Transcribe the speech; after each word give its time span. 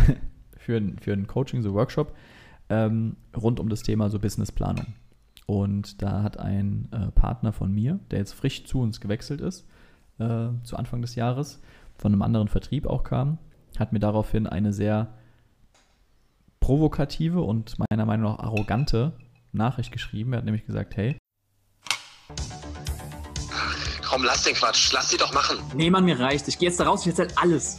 für, 0.56 0.76
ein, 0.76 0.98
für 0.98 1.12
ein 1.12 1.26
Coaching, 1.26 1.62
so 1.62 1.74
Workshop, 1.74 2.14
ähm, 2.68 3.16
rund 3.36 3.60
um 3.60 3.68
das 3.68 3.82
Thema 3.82 4.08
so 4.10 4.18
Businessplanung. 4.18 4.94
Und 5.46 6.02
da 6.02 6.22
hat 6.22 6.38
ein 6.38 6.88
äh, 6.92 7.10
Partner 7.10 7.52
von 7.52 7.72
mir, 7.72 7.98
der 8.10 8.20
jetzt 8.20 8.32
frisch 8.32 8.64
zu 8.64 8.80
uns 8.80 9.00
gewechselt 9.00 9.40
ist, 9.40 9.66
äh, 10.18 10.48
zu 10.62 10.76
Anfang 10.76 11.02
des 11.02 11.14
Jahres, 11.14 11.60
von 11.98 12.12
einem 12.12 12.22
anderen 12.22 12.48
Vertrieb 12.48 12.86
auch 12.86 13.04
kam, 13.04 13.38
hat 13.78 13.92
mir 13.92 14.00
daraufhin 14.00 14.46
eine 14.46 14.72
sehr 14.72 15.14
provokative 16.60 17.40
und 17.42 17.76
meiner 17.78 18.06
Meinung 18.06 18.32
nach 18.32 18.38
arrogante 18.38 19.12
Nachricht 19.52 19.92
geschrieben. 19.92 20.32
Er 20.32 20.38
hat 20.38 20.44
nämlich 20.44 20.64
gesagt, 20.64 20.96
hey. 20.96 21.18
Komm, 24.08 24.24
lass 24.24 24.44
den 24.44 24.54
Quatsch. 24.54 24.92
Lass 24.92 25.10
sie 25.10 25.16
doch 25.16 25.32
machen. 25.32 25.58
Nee, 25.74 25.90
Mann, 25.90 26.04
mir 26.04 26.18
reicht. 26.18 26.46
Ich 26.48 26.58
gehe 26.58 26.68
jetzt 26.68 26.78
da 26.78 26.84
raus, 26.84 27.02
ich 27.02 27.08
erzähl 27.08 27.28
alles. 27.36 27.78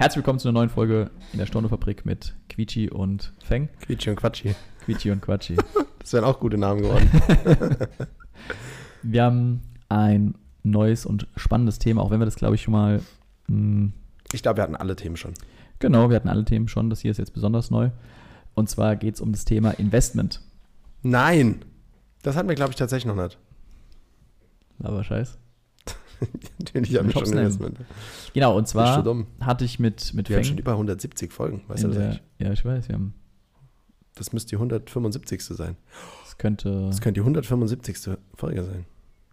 Herzlich 0.00 0.16
willkommen 0.16 0.38
zu 0.38 0.48
einer 0.48 0.58
neuen 0.58 0.70
Folge 0.70 1.10
in 1.34 1.38
der 1.38 1.44
Stornofabrik 1.44 2.06
mit 2.06 2.34
Quietschi 2.48 2.88
und 2.88 3.34
Feng. 3.44 3.68
Quietschi 3.82 4.08
und 4.08 4.16
Quatschi. 4.16 4.54
Quietschi 4.86 5.10
und 5.10 5.20
Quatschi. 5.20 5.56
Das 5.98 6.14
wären 6.14 6.24
auch 6.24 6.40
gute 6.40 6.56
Namen 6.56 6.80
geworden. 6.80 7.10
wir 9.02 9.22
haben 9.22 9.60
ein 9.90 10.36
neues 10.62 11.04
und 11.04 11.26
spannendes 11.36 11.78
Thema, 11.78 12.00
auch 12.00 12.10
wenn 12.10 12.18
wir 12.18 12.24
das, 12.24 12.36
glaube 12.36 12.54
ich, 12.54 12.62
schon 12.62 12.72
mal. 12.72 13.02
Mh, 13.48 13.56
hm, 13.56 13.92
ich 14.32 14.42
glaube, 14.42 14.56
wir 14.56 14.62
hatten 14.62 14.74
alle 14.74 14.96
Themen 14.96 15.18
schon. 15.18 15.34
Genau, 15.80 16.08
wir 16.08 16.16
hatten 16.16 16.30
alle 16.30 16.46
Themen 16.46 16.66
schon. 16.68 16.88
Das 16.88 17.00
hier 17.00 17.10
ist 17.10 17.18
jetzt 17.18 17.34
besonders 17.34 17.70
neu. 17.70 17.90
Und 18.54 18.70
zwar 18.70 18.96
geht 18.96 19.16
es 19.16 19.20
um 19.20 19.32
das 19.32 19.44
Thema 19.44 19.72
Investment. 19.72 20.40
Nein! 21.02 21.62
Das 22.22 22.36
hatten 22.36 22.48
wir, 22.48 22.56
glaube 22.56 22.70
ich, 22.70 22.76
tatsächlich 22.76 23.14
noch 23.14 23.22
nicht. 23.22 23.36
Aber 24.82 25.04
scheiß. 25.04 25.36
Natürlich 26.58 26.96
haben 26.96 27.12
wir 27.12 27.12
schon 27.12 27.38
Investment. 27.38 27.78
Genau, 28.34 28.56
und 28.56 28.68
zwar 28.68 29.04
hatte 29.40 29.64
ich 29.64 29.78
mit, 29.78 30.14
mit 30.14 30.28
Wir 30.28 30.36
Feng 30.36 30.44
haben 30.44 30.48
schon 30.48 30.58
über 30.58 30.72
170 30.72 31.32
Folgen, 31.32 31.62
weißt 31.68 31.84
du 31.84 31.88
das 31.88 31.96
der, 31.96 32.20
Ja, 32.38 32.52
ich 32.52 32.64
weiß, 32.64 32.88
wir 32.88 32.94
haben. 32.94 33.14
Das 34.14 34.32
müsste 34.32 34.50
die 34.50 34.56
175. 34.56 35.42
sein. 35.42 35.76
Das 36.24 36.36
könnte. 36.36 36.86
Das 36.86 37.00
könnte 37.00 37.20
die 37.20 37.24
175. 37.24 38.16
Folge 38.34 38.64
sein. 38.64 38.84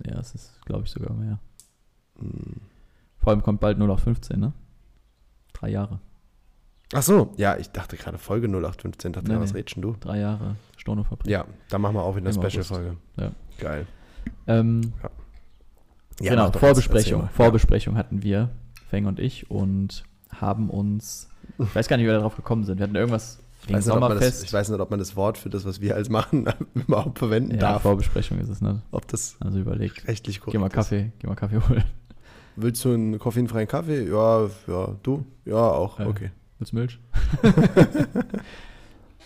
Ja, 0.05 0.15
das 0.15 0.35
ist, 0.35 0.61
glaube 0.65 0.83
ich, 0.85 0.91
sogar 0.91 1.13
mehr. 1.13 1.39
Hm. 2.19 2.61
Vor 3.17 3.31
allem 3.31 3.43
kommt 3.43 3.59
bald 3.59 3.77
0815, 3.77 4.39
ne? 4.39 4.53
Drei 5.53 5.69
Jahre. 5.69 5.99
Ach 6.93 7.03
so, 7.03 7.33
ja, 7.35 7.57
ich 7.57 7.69
dachte 7.71 7.97
gerade 7.97 8.17
Folge 8.17 8.47
0815. 8.47 9.11
Dachte, 9.11 9.29
nee, 9.29 9.39
was 9.39 9.51
nee. 9.51 9.59
redest 9.59 9.75
du? 9.77 9.95
Drei 9.99 10.19
Jahre 10.19 10.55
Stornofabrik. 10.77 11.29
Ja, 11.29 11.45
dann 11.69 11.81
machen 11.81 11.95
wir 11.95 12.03
auch 12.03 12.15
wieder 12.15 12.29
eine 12.29 12.49
Special-Folge. 12.49 12.95
Ja. 13.17 13.31
Geil. 13.59 13.87
Ähm, 14.45 14.93
ja. 15.03 15.09
Ja, 16.21 16.31
genau, 16.31 16.51
Vorbesprechung. 16.51 17.29
Vorbesprechung 17.29 17.95
hatten 17.95 18.23
wir, 18.23 18.49
Feng 18.89 19.05
und 19.05 19.19
ich, 19.19 19.51
und 19.51 20.03
haben 20.29 20.69
uns, 20.69 21.29
ich 21.59 21.75
weiß 21.75 21.87
gar 21.87 21.97
nicht, 21.97 22.05
wie 22.05 22.09
wir 22.09 22.17
darauf 22.17 22.35
gekommen 22.35 22.63
sind. 22.63 22.79
Wir 22.79 22.83
hatten 22.83 22.95
irgendwas 22.95 23.39
wegen 23.67 23.81
Sommerfest. 23.81 24.21
Das, 24.21 24.43
ich 24.43 24.53
weiß 24.53 24.69
nicht, 24.69 24.79
ob 24.79 24.89
man 24.89 24.99
das 24.99 25.15
Wort 25.15 25.37
für 25.37 25.49
das, 25.49 25.65
was 25.65 25.81
wir 25.81 25.95
als 25.95 26.09
machen, 26.09 26.47
überhaupt 26.73 27.19
verwenden 27.19 27.51
ja, 27.51 27.57
darf. 27.57 27.81
Vorbesprechung 27.83 28.39
ist 28.39 28.49
es, 28.49 28.61
ne? 28.61 28.81
Ob 28.91 29.07
das 29.07 29.37
also 29.39 29.59
überlegt. 29.59 30.07
rechtlich 30.07 30.39
korrekt 30.39 30.53
geh 30.53 30.59
mal 30.59 30.69
Kaffee, 30.69 31.01
ist. 31.01 31.19
Geh 31.19 31.27
mal 31.27 31.35
Kaffee 31.35 31.59
holen. 31.69 31.83
Willst 32.55 32.83
du 32.85 32.93
einen 32.93 33.19
koffeinfreien 33.19 33.67
Kaffee? 33.67 34.09
Ja, 34.09 34.49
ja, 34.67 34.95
du? 35.03 35.25
Ja, 35.45 35.55
auch, 35.57 35.99
äh, 35.99 36.05
okay. 36.05 36.31
Willst 36.57 36.73
du 36.73 36.77
Milch? 36.77 36.99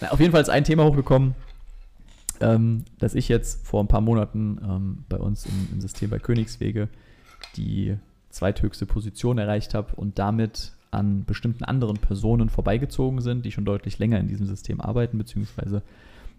Na, 0.01 0.09
auf 0.09 0.19
jeden 0.19 0.31
Fall 0.31 0.41
ist 0.41 0.49
ein 0.49 0.65
Thema 0.65 0.83
hochgekommen, 0.83 1.35
ähm, 2.41 2.85
dass 2.99 3.15
ich 3.15 3.27
jetzt 3.29 3.65
vor 3.65 3.83
ein 3.83 3.87
paar 3.87 4.01
Monaten 4.01 4.59
ähm, 4.63 5.05
bei 5.09 5.17
uns 5.17 5.45
im, 5.45 5.69
im, 5.71 5.81
System 5.81 6.09
bei 6.09 6.19
Königswege 6.19 6.89
die 7.55 7.97
zweithöchste 8.29 8.85
Position 8.85 9.37
erreicht 9.37 9.73
habe 9.73 9.95
und 9.95 10.19
damit 10.19 10.73
an 10.89 11.25
bestimmten 11.25 11.63
anderen 11.63 11.97
Personen 11.97 12.49
vorbeigezogen 12.49 13.21
sind, 13.21 13.45
die 13.45 13.51
schon 13.51 13.65
deutlich 13.65 13.99
länger 13.99 14.19
in 14.19 14.27
diesem 14.27 14.45
System 14.45 14.81
arbeiten, 14.81 15.17
beziehungsweise 15.17 15.83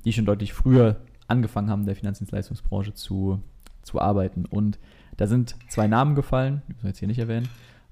die 0.05 0.13
schon 0.13 0.27
deutlich 0.27 0.53
früher 0.53 0.97
angefangen 1.29 1.71
haben, 1.71 1.81
in 1.81 1.87
der 1.87 1.97
Finanzdienstleistungsbranche 1.97 2.93
zu, 2.95 3.41
zu 3.83 4.01
arbeiten. 4.01 4.45
Und 4.45 4.79
da 5.17 5.27
sind 5.27 5.57
zwei 5.69 5.87
Namen 5.87 6.15
gefallen, 6.15 6.63
die 6.67 6.73
müssen 6.73 6.85
wir 6.85 6.91
jetzt 6.91 6.99
hier 6.99 7.09
nicht 7.09 7.19
erwähnen, 7.19 7.49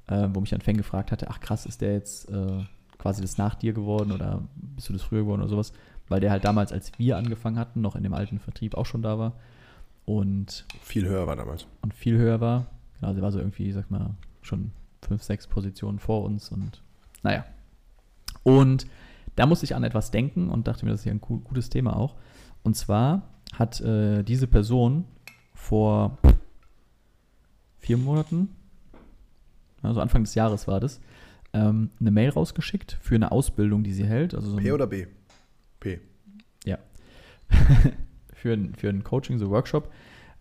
äh, 0.08 0.28
wo 0.32 0.40
mich 0.40 0.54
ein 0.54 0.60
Fan 0.60 0.76
gefragt 0.76 1.12
hatte, 1.12 1.28
ach 1.30 1.40
krass, 1.40 1.66
ist 1.66 1.80
der 1.80 1.94
jetzt 1.94 2.28
äh, 2.30 2.64
quasi 2.98 3.22
das 3.22 3.38
nach 3.38 3.54
dir 3.54 3.72
geworden 3.72 4.12
oder 4.12 4.42
bist 4.54 4.88
du 4.88 4.92
das 4.92 5.02
früher 5.02 5.20
geworden 5.20 5.40
oder 5.40 5.48
sowas? 5.48 5.72
Weil 6.10 6.20
der 6.20 6.30
halt 6.30 6.44
damals, 6.44 6.72
als 6.72 6.92
wir 6.98 7.16
angefangen 7.16 7.58
hatten, 7.58 7.80
noch 7.80 7.96
in 7.96 8.02
dem 8.02 8.12
alten 8.12 8.40
Vertrieb 8.40 8.74
auch 8.74 8.84
schon 8.84 9.00
da 9.00 9.18
war. 9.18 9.32
Und 10.04 10.66
viel 10.82 11.06
höher 11.06 11.26
war 11.26 11.36
damals. 11.36 11.66
Und 11.82 11.94
viel 11.94 12.18
höher 12.18 12.40
war. 12.40 12.66
Genau, 13.00 13.14
sie 13.14 13.22
war 13.22 13.30
so 13.30 13.38
irgendwie, 13.38 13.70
sag 13.70 13.90
mal, 13.90 14.10
schon 14.42 14.72
fünf, 15.02 15.22
sechs 15.22 15.46
Positionen 15.46 16.00
vor 16.00 16.24
uns 16.24 16.50
und 16.50 16.82
naja. 17.22 17.44
Und 18.42 18.86
da 19.36 19.46
musste 19.46 19.64
ich 19.64 19.74
an 19.76 19.84
etwas 19.84 20.10
denken 20.10 20.50
und 20.50 20.66
dachte 20.66 20.84
mir, 20.84 20.90
das 20.90 21.00
ist 21.00 21.06
ja 21.06 21.12
ein 21.12 21.20
gutes 21.20 21.70
Thema 21.70 21.96
auch. 21.96 22.16
Und 22.64 22.76
zwar 22.76 23.22
hat 23.54 23.80
äh, 23.80 24.24
diese 24.24 24.48
Person 24.48 25.04
vor 25.54 26.18
vier 27.78 27.96
Monaten, 27.96 28.48
also 29.80 30.00
Anfang 30.00 30.24
des 30.24 30.34
Jahres 30.34 30.66
war 30.66 30.80
das, 30.80 31.00
ähm, 31.52 31.90
eine 32.00 32.10
Mail 32.10 32.30
rausgeschickt 32.30 32.98
für 33.00 33.14
eine 33.14 33.30
Ausbildung, 33.30 33.84
die 33.84 33.92
sie 33.92 34.04
hält. 34.04 34.34
Also 34.34 34.50
so 34.50 34.56
P 34.56 34.72
oder 34.72 34.88
B? 34.88 35.06
P. 35.80 36.00
Ja. 36.64 36.78
für, 38.34 38.52
ein, 38.52 38.74
für 38.74 38.88
ein 38.88 39.04
Coaching, 39.04 39.38
so 39.38 39.50
Workshop, 39.50 39.90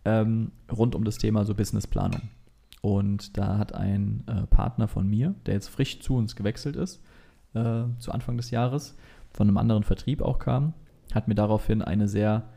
ähm, 0.06 0.52
rund 0.72 0.96
um 0.96 1.04
das 1.04 1.18
Thema 1.18 1.46
so 1.46 1.56
Businessplanung. 1.56 2.30
Und 2.82 3.38
da 3.38 3.58
hat 3.58 3.74
ein 3.74 4.24
äh, 4.28 4.48
Partner 4.48 4.88
von 4.88 5.08
mir, 5.10 5.36
der 5.46 5.56
jetzt 5.56 5.68
frisch 5.70 6.00
zu 6.00 6.16
uns 6.16 6.36
gewechselt 6.36 6.76
ist, 6.76 7.04
äh, 7.54 7.84
zu 7.98 8.12
Anfang 8.12 8.38
des 8.38 8.52
Jahres, 8.52 8.96
von 9.32 9.48
einem 9.48 9.58
anderen 9.58 9.84
Vertrieb 9.84 10.22
auch 10.22 10.40
kam, 10.40 10.74
hat 11.14 11.28
mir 11.28 11.36
daraufhin 11.36 11.82
eine 11.82 12.08
sehr 12.08 12.50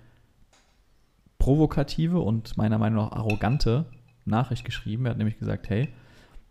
provokative 1.38 2.20
und 2.20 2.56
meiner 2.56 2.78
Meinung 2.78 3.04
nach 3.04 3.12
arrogante 3.12 3.86
Nachricht 4.24 4.64
geschrieben. 4.64 5.06
Er 5.06 5.10
hat 5.10 5.18
nämlich 5.18 5.38
gesagt, 5.38 5.68
hey, 5.68 5.88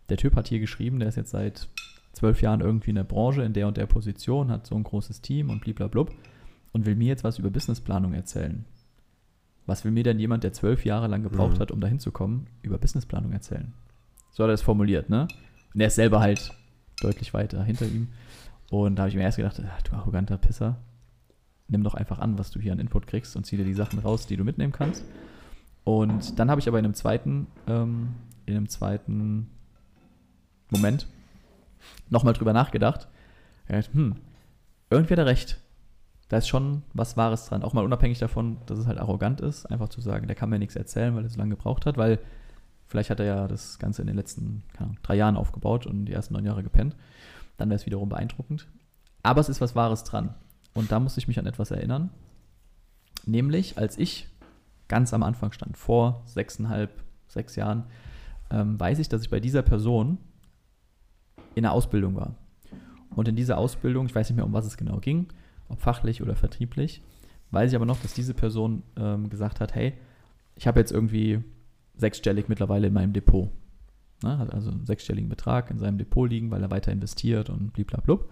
der 0.09 0.17
Typ 0.17 0.35
hat 0.35 0.47
hier 0.47 0.59
geschrieben, 0.59 0.99
der 0.99 1.07
ist 1.07 1.15
jetzt 1.15 1.31
seit 1.31 1.69
zwölf 2.13 2.41
Jahren 2.41 2.61
irgendwie 2.61 2.91
in 2.91 2.95
der 2.95 3.03
Branche, 3.03 3.43
in 3.43 3.53
der 3.53 3.67
und 3.67 3.77
der 3.77 3.85
Position, 3.85 4.49
hat 4.51 4.67
so 4.67 4.75
ein 4.75 4.83
großes 4.83 5.21
Team 5.21 5.49
und 5.49 5.61
bliblablub 5.61 6.13
und 6.71 6.85
will 6.85 6.95
mir 6.95 7.07
jetzt 7.07 7.23
was 7.23 7.39
über 7.39 7.49
Businessplanung 7.49 8.13
erzählen. 8.13 8.65
Was 9.65 9.85
will 9.85 9.91
mir 9.91 10.03
denn 10.03 10.19
jemand, 10.19 10.43
der 10.43 10.53
zwölf 10.53 10.85
Jahre 10.85 11.07
lang 11.07 11.23
gebraucht 11.23 11.57
mhm. 11.57 11.59
hat, 11.59 11.71
um 11.71 11.79
da 11.79 11.87
hinzukommen, 11.87 12.47
über 12.61 12.77
Businessplanung 12.77 13.31
erzählen? 13.31 13.73
So 14.31 14.43
hat 14.43 14.49
er 14.49 14.53
es 14.53 14.61
formuliert, 14.61 15.09
ne? 15.09 15.27
Und 15.73 15.81
er 15.81 15.87
ist 15.87 15.95
selber 15.95 16.19
halt 16.19 16.51
deutlich 17.01 17.33
weiter 17.33 17.63
hinter 17.63 17.85
ihm. 17.85 18.09
Und 18.69 18.95
da 18.95 19.03
habe 19.03 19.09
ich 19.09 19.15
mir 19.15 19.23
erst 19.23 19.37
gedacht, 19.37 19.61
ach, 19.65 19.81
du 19.83 19.93
arroganter 19.93 20.37
Pisser, 20.37 20.77
nimm 21.67 21.83
doch 21.83 21.93
einfach 21.93 22.19
an, 22.19 22.37
was 22.37 22.51
du 22.51 22.59
hier 22.59 22.73
an 22.73 22.79
Input 22.79 23.07
kriegst 23.07 23.35
und 23.35 23.45
zieh 23.45 23.57
dir 23.57 23.65
die 23.65 23.73
Sachen 23.73 23.99
raus, 23.99 24.27
die 24.27 24.37
du 24.37 24.43
mitnehmen 24.43 24.73
kannst. 24.73 25.05
Und 25.83 26.37
dann 26.39 26.49
habe 26.49 26.61
ich 26.61 26.67
aber 26.67 26.79
in 26.79 26.85
einem 26.85 26.93
zweiten, 26.93 27.47
ähm, 27.67 28.09
in 28.45 28.55
einem 28.55 28.69
zweiten 28.69 29.47
Moment 30.69 31.07
nochmal 32.09 32.33
drüber 32.33 32.53
nachgedacht. 32.53 33.07
Hm, 33.67 34.15
irgendwie 34.89 35.13
hat 35.13 35.19
er 35.19 35.25
recht. 35.25 35.59
Da 36.29 36.37
ist 36.37 36.47
schon 36.47 36.83
was 36.93 37.17
Wahres 37.17 37.45
dran. 37.45 37.63
Auch 37.63 37.73
mal 37.73 37.83
unabhängig 37.83 38.19
davon, 38.19 38.57
dass 38.65 38.79
es 38.79 38.87
halt 38.87 38.99
arrogant 38.99 39.41
ist, 39.41 39.65
einfach 39.65 39.89
zu 39.89 40.01
sagen, 40.01 40.27
der 40.27 40.35
kann 40.35 40.49
mir 40.49 40.59
nichts 40.59 40.75
erzählen, 40.75 41.15
weil 41.15 41.23
er 41.23 41.29
so 41.29 41.37
lange 41.37 41.55
gebraucht 41.55 41.85
hat, 41.85 41.97
weil 41.97 42.19
vielleicht 42.87 43.09
hat 43.09 43.19
er 43.19 43.25
ja 43.25 43.47
das 43.47 43.79
Ganze 43.79 44.01
in 44.01 44.07
den 44.07 44.15
letzten 44.15 44.63
Ahnung, 44.77 44.97
drei 45.03 45.15
Jahren 45.15 45.35
aufgebaut 45.35 45.85
und 45.85 46.05
die 46.05 46.13
ersten 46.13 46.33
neun 46.33 46.45
Jahre 46.45 46.63
gepennt. 46.63 46.95
Dann 47.57 47.69
wäre 47.69 47.75
es 47.75 47.85
wiederum 47.85 48.09
beeindruckend. 48.09 48.67
Aber 49.23 49.41
es 49.41 49.49
ist 49.49 49.61
was 49.61 49.75
Wahres 49.75 50.03
dran. 50.03 50.33
Und 50.73 50.91
da 50.91 50.99
muss 50.99 51.17
ich 51.17 51.27
mich 51.27 51.37
an 51.37 51.45
etwas 51.45 51.71
erinnern. 51.71 52.09
Nämlich, 53.25 53.77
als 53.77 53.97
ich 53.97 54.27
ganz 54.87 55.13
am 55.13 55.23
Anfang 55.23 55.51
stand, 55.51 55.77
vor 55.77 56.23
sechseinhalb, 56.25 57.03
sechs 57.27 57.55
Jahren, 57.55 57.83
ähm, 58.49 58.79
weiß 58.79 58.99
ich, 58.99 59.09
dass 59.09 59.21
ich 59.21 59.29
bei 59.29 59.39
dieser 59.39 59.61
Person 59.61 60.17
in 61.55 61.63
der 61.63 61.71
Ausbildung 61.73 62.15
war. 62.15 62.35
Und 63.15 63.27
in 63.27 63.35
dieser 63.35 63.57
Ausbildung, 63.57 64.05
ich 64.05 64.15
weiß 64.15 64.29
nicht 64.29 64.37
mehr, 64.37 64.45
um 64.45 64.53
was 64.53 64.65
es 64.65 64.77
genau 64.77 64.99
ging, 64.99 65.27
ob 65.67 65.81
fachlich 65.81 66.21
oder 66.21 66.35
vertrieblich, 66.35 67.01
weiß 67.51 67.71
ich 67.71 67.75
aber 67.75 67.85
noch, 67.85 67.99
dass 68.01 68.13
diese 68.13 68.33
Person 68.33 68.83
ähm, 68.95 69.29
gesagt 69.29 69.59
hat, 69.59 69.75
hey, 69.75 69.93
ich 70.55 70.67
habe 70.67 70.79
jetzt 70.79 70.91
irgendwie 70.91 71.43
sechsstellig 71.95 72.47
mittlerweile 72.49 72.87
in 72.87 72.93
meinem 72.93 73.13
Depot. 73.13 73.49
Ne? 74.23 74.37
Hat 74.37 74.53
also 74.53 74.71
einen 74.71 74.85
sechsstelligen 74.85 75.29
Betrag 75.29 75.69
in 75.71 75.77
seinem 75.77 75.97
Depot 75.97 76.29
liegen, 76.29 76.51
weil 76.51 76.61
er 76.61 76.71
weiter 76.71 76.91
investiert 76.91 77.49
und 77.49 77.73
bliblablub. 77.73 78.29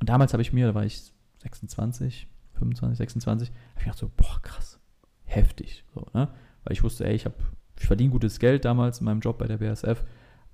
Und 0.00 0.08
damals 0.08 0.32
habe 0.32 0.42
ich 0.42 0.52
mir, 0.52 0.66
da 0.66 0.74
war 0.74 0.84
ich 0.84 1.12
26, 1.38 2.28
25, 2.54 2.98
26, 2.98 3.48
habe 3.48 3.58
ich 3.76 3.84
gedacht 3.84 3.98
so, 3.98 4.10
boah, 4.16 4.40
krass, 4.42 4.78
heftig. 5.24 5.84
So, 5.94 6.06
ne? 6.12 6.28
Weil 6.64 6.72
ich 6.72 6.82
wusste, 6.82 7.06
ey, 7.06 7.14
ich, 7.14 7.24
hab, 7.24 7.34
ich 7.78 7.86
verdiene 7.86 8.10
gutes 8.10 8.38
Geld 8.38 8.64
damals 8.64 9.00
in 9.00 9.06
meinem 9.06 9.20
Job 9.20 9.38
bei 9.38 9.46
der 9.46 9.58
BASF, 9.58 10.04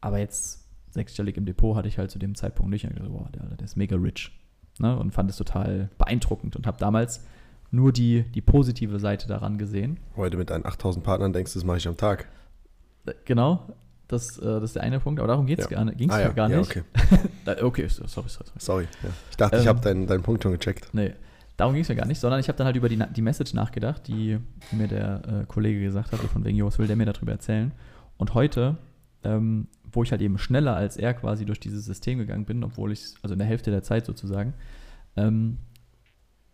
aber 0.00 0.19
jetzt 0.19 0.66
sechsstellig 0.97 1.37
im 1.37 1.47
Depot 1.47 1.77
hatte 1.77 1.87
ich 1.89 1.99
halt 1.99 2.11
zu 2.11 2.19
dem 2.19 2.35
Zeitpunkt 2.35 2.71
nicht. 2.73 2.85
Und 2.85 2.91
ich 2.93 2.97
dachte, 2.99 3.11
boah, 3.11 3.29
der, 3.33 3.57
der 3.57 3.65
ist 3.65 3.77
mega 3.77 3.97
rich. 3.97 4.33
Ne? 4.81 4.99
Und 4.99 5.13
fand 5.13 5.31
es 5.31 5.37
total 5.37 5.89
beeindruckend 5.99 6.57
und 6.57 6.67
habe 6.67 6.79
damals 6.79 7.25
nur 7.71 7.93
die, 7.93 8.23
die 8.35 8.41
positive 8.43 8.99
Seite 8.99 9.27
daran 9.29 9.57
gesehen. 9.59 9.99
Heute 10.17 10.37
mit 10.37 10.51
deinen 10.51 10.67
8000 10.67 11.05
Partnern 11.05 11.33
denkst 11.33 11.53
du, 11.53 11.59
das 11.61 11.65
mache 11.65 11.79
ich 11.79 11.89
am 11.89 11.97
Tag. 11.97 12.27
Äh, 13.07 13.13
Genau, 13.25 13.69
das, 14.09 14.39
äh, 14.39 14.43
das 14.45 14.65
ist 14.65 14.77
der 14.77 14.83
eine 14.83 15.01
Punkt, 15.01 15.19
aber 15.21 15.29
darum 15.29 15.47
geht's 15.47 15.69
Ja. 15.71 15.83
gar, 15.83 15.93
ging's 15.93 16.13
Ah, 16.15 16.21
ja 16.21 16.29
gar 16.31 16.51
ja, 16.51 16.59
nicht. 16.59 16.71
okay. 16.71 16.83
Okay, 17.63 17.87
so- 17.89 18.07
sorry, 18.07 18.29
sorry, 18.29 18.49
sorry. 18.59 18.59
Sorry. 18.59 18.85
Ja. 19.03 19.09
Ich 19.31 19.37
dachte, 19.37 19.57
ich 19.57 19.63
Ähm, 19.63 19.69
habe 19.69 19.81
deinen, 19.81 20.07
deinen 20.07 20.23
Punkt 20.23 20.43
schon 20.43 20.53
gecheckt. 20.53 20.89
Nee, 20.93 21.13
darum 21.57 21.75
ging 21.75 21.83
es 21.83 21.89
mir 21.89 21.95
gar 21.97 22.07
nicht, 22.07 22.21
sondern 22.21 22.41
ich 22.41 22.49
habe 22.49 22.59
dann 22.59 22.67
halt 22.67 22.77
über 22.77 22.89
die, 22.89 22.99
die 23.15 23.23
Message 23.23 23.55
nachgedacht, 23.55 24.07
die 24.09 24.39
mir 24.73 24.89
der 24.89 25.23
äh, 25.43 25.45
Kollege 25.47 25.81
gesagt 25.81 26.13
hatte, 26.13 26.27
von 26.29 26.45
wegen, 26.45 26.57
jo, 26.59 26.67
was 26.67 26.79
will 26.79 26.87
der 26.87 26.97
mir 26.97 27.07
darüber 27.07 27.33
erzählen? 27.33 27.73
Und 28.17 28.35
heute, 28.35 28.77
ähm, 29.25 29.69
wo 29.97 30.03
ich 30.03 30.13
halt 30.13 30.23
eben 30.23 30.39
schneller 30.39 30.77
als 30.77 30.97
er 30.97 31.15
quasi 31.15 31.47
durch 31.47 31.59
dieses 31.59 31.87
System 31.87 32.19
gegangen 32.19 32.45
bin, 32.45 32.63
obwohl 32.63 32.93
ich, 32.93 33.15
also 33.23 33.33
in 33.33 33.39
der 33.39 33.49
Hälfte 33.49 33.71
der 33.71 33.83
Zeit 33.83 34.05
sozusagen, 34.07 34.55
ähm, 35.17 35.59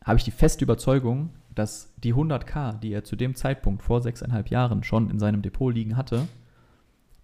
habe 0.05 0.17
ich 0.19 0.25
die 0.25 0.31
feste 0.31 0.65
Überzeugung, 0.65 1.31
dass 1.55 1.93
die 1.97 2.15
100k, 2.15 2.79
die 2.79 2.93
er 2.93 3.05
zu 3.05 3.17
dem 3.17 3.35
Zeitpunkt 3.35 3.83
vor 3.83 4.01
sechseinhalb 4.01 4.49
Jahren 4.49 4.85
schon 4.85 5.11
in 5.11 5.19
seinem 5.19 5.43
Depot 5.43 5.75
liegen 5.75 5.97
hatte, 5.97 6.29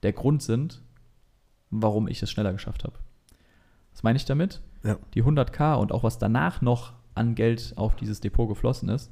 der 0.03 0.12
Grund 0.12 0.43
sind, 0.43 0.82
warum 1.70 2.09
ich 2.09 2.23
es 2.23 2.31
schneller 2.31 2.53
geschafft 2.53 2.85
habe. 2.85 2.97
Was 3.93 4.03
meine 4.03 4.17
ich 4.17 4.25
damit? 4.25 4.61
Ja. 4.85 4.99
Die 5.15 5.23
100k 5.23 5.75
und 5.75 5.93
auch 5.93 6.03
was 6.03 6.19
danach 6.19 6.61
noch 6.62 6.93
an 7.15 7.35
Geld 7.35 7.73
auf 7.76 7.97
dieses 7.97 8.20
Depot 8.20 8.49
geflossen 8.49 8.88
ist, 8.88 9.11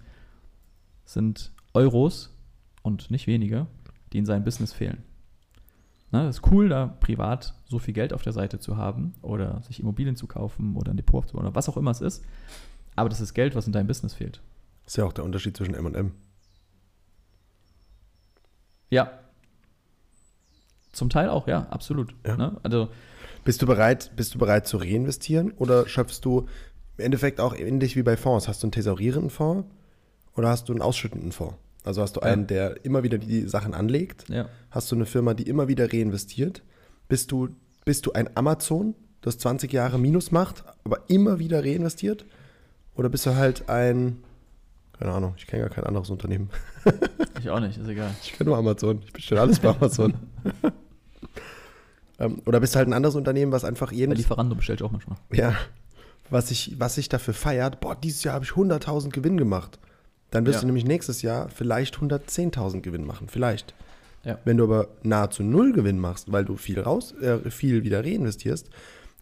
sind 1.05 1.53
Euros 1.73 2.37
und 2.83 3.11
nicht 3.11 3.27
wenige, 3.27 3.67
die 4.13 4.19
in 4.19 4.27
seinem 4.27 4.45
Business 4.45 4.73
fehlen. 4.73 5.03
Ne, 6.13 6.25
das 6.25 6.37
ist 6.37 6.53
cool, 6.53 6.69
da 6.69 6.87
privat 6.87 7.55
so 7.67 7.79
viel 7.79 7.93
Geld 7.93 8.13
auf 8.13 8.23
der 8.23 8.33
Seite 8.33 8.61
zu 8.61 8.77
haben 8.77 9.15
oder 9.23 9.61
sich 9.63 9.81
Immobilien 9.81 10.15
zu 10.15 10.27
kaufen 10.27 10.77
oder 10.77 10.93
ein 10.93 10.97
Depot 10.97 11.25
aufzubauen 11.25 11.47
oder 11.47 11.55
was 11.55 11.69
auch 11.69 11.77
immer 11.77 11.91
es 11.91 12.01
ist. 12.01 12.25
Aber 12.95 13.09
das 13.09 13.21
ist 13.21 13.35
Geld, 13.35 13.55
was 13.57 13.67
in 13.67 13.73
deinem 13.73 13.89
Business 13.89 14.15
fehlt. 14.15 14.41
Ist 14.87 14.97
ja 14.97 15.05
auch 15.05 15.13
der 15.13 15.25
Unterschied 15.25 15.57
zwischen 15.57 15.75
M&M. 15.75 16.13
Ja. 18.89 19.11
Zum 20.93 21.11
Teil 21.11 21.29
auch, 21.29 21.49
ja, 21.49 21.67
absolut. 21.71 22.15
Ja. 22.25 22.37
Ne? 22.37 22.57
Also, 22.63 22.89
Bist 23.45 23.61
du 23.61 23.67
bereit, 23.67 24.13
bist 24.17 24.35
du 24.35 24.39
bereit 24.39 24.67
zu 24.67 24.77
reinvestieren 24.77 25.51
oder 25.53 25.89
schöpfst 25.89 26.21
du 26.23 26.47
im 26.97 27.05
Endeffekt 27.05 27.41
auch 27.41 27.55
ähnlich 27.55 27.97
wie 27.97 28.03
bei 28.03 28.17
Fonds? 28.17 28.49
Hast 28.49 28.63
du 28.63 28.67
einen 28.67 28.73
thesaurierenden 28.73 29.31
Fonds 29.31 29.69
oder 30.37 30.49
hast 30.49 30.69
du 30.69 30.73
einen 30.73 30.83
ausschüttenden 30.83 31.33
Fonds? 31.33 31.57
Also 31.87 32.03
hast 32.03 32.17
du 32.17 32.21
Ja. 32.21 32.27
einen, 32.27 32.47
der 32.47 32.85
immer 32.85 33.03
wieder 33.03 33.19
die 33.19 33.49
Sachen 33.49 33.75
anlegt? 33.75 34.29
ja. 34.29 34.49
Hast 34.71 34.91
du 34.93 34.97
eine 34.97 35.07
Firma, 35.07 35.33
die 35.35 35.45
immer 35.49 35.69
wieder 35.69 35.93
reinvestiert? 35.93 36.63
Bist 37.09 37.31
du, 37.33 37.49
bist 37.85 38.05
du 38.07 38.13
ein 38.13 38.29
Amazon, 38.37 38.95
das 39.23 39.39
20 39.39 39.73
Jahre 39.73 39.99
Minus 39.99 40.31
macht, 40.33 40.65
aber 40.85 41.01
immer 41.09 41.39
wieder 41.39 41.65
reinvestiert? 41.65 42.27
Oder 42.95 43.09
bist 43.09 43.25
du 43.27 43.35
halt 43.37 43.69
ein, 43.71 44.19
keine 44.99 45.13
Ahnung, 45.13 45.35
ich 45.37 45.47
kenne 45.47 45.63
gar 45.63 45.71
kein 45.71 45.85
anderes 45.85 46.11
Unternehmen. 46.11 46.51
Ich 47.41 47.51
auch 47.51 47.61
nicht, 47.61 47.77
ist 47.79 47.87
egal. 47.89 48.11
Ich 48.23 48.33
kenne 48.33 48.49
nur 48.51 48.59
Amazon. 48.59 49.03
Ich 49.05 49.13
bestelle 49.13 49.43
alles 49.43 49.61
bei 49.61 49.69
Amazon. 49.69 50.15
ähm, 52.19 52.41
oder 52.47 52.61
bist 52.61 52.75
du 52.75 52.79
halt 52.79 52.89
ein 52.89 52.93
anderes 52.95 53.15
Unternehmen, 53.15 53.53
was 53.53 53.65
einfach 53.65 53.91
Bei 53.91 53.97
jeden, 53.97 54.13
Lieferando 54.15 54.55
bestelle 54.55 54.77
ich 54.77 54.83
auch 54.83 54.91
manchmal. 54.91 55.19
ja, 55.33 55.55
was 56.31 56.49
sich 56.49 56.75
was 56.79 56.95
sich 56.95 57.09
dafür 57.09 57.35
feiert, 57.35 57.81
boah, 57.81 57.95
dieses 57.95 58.25
Jahr 58.25 58.35
habe 58.35 58.45
ich 58.45 58.53
100.000 58.53 59.11
Gewinn 59.11 59.37
gemacht. 59.37 59.79
Dann 60.37 60.45
wirst 60.45 60.57
Ja. 60.57 60.61
du 60.61 60.67
nämlich 60.67 60.85
nächstes 60.85 61.23
Jahr 61.23 61.49
vielleicht 61.49 61.97
110.000 61.97 62.83
Gewinn 62.83 63.07
machen, 63.07 63.29
vielleicht. 63.29 63.75
Ja. 64.23 64.39
Wenn 64.45 64.59
du 64.59 64.65
aber 64.65 64.89
nahezu 65.03 65.43
null 65.43 65.73
Gewinn 65.73 65.99
machst, 65.99 66.31
weil 66.31 66.45
du 66.45 66.57
viel 66.57 66.79
raus, 66.79 67.13
äh, 67.23 67.51
viel 67.51 67.85
wieder 67.85 68.05
reinvestierst 68.05 68.69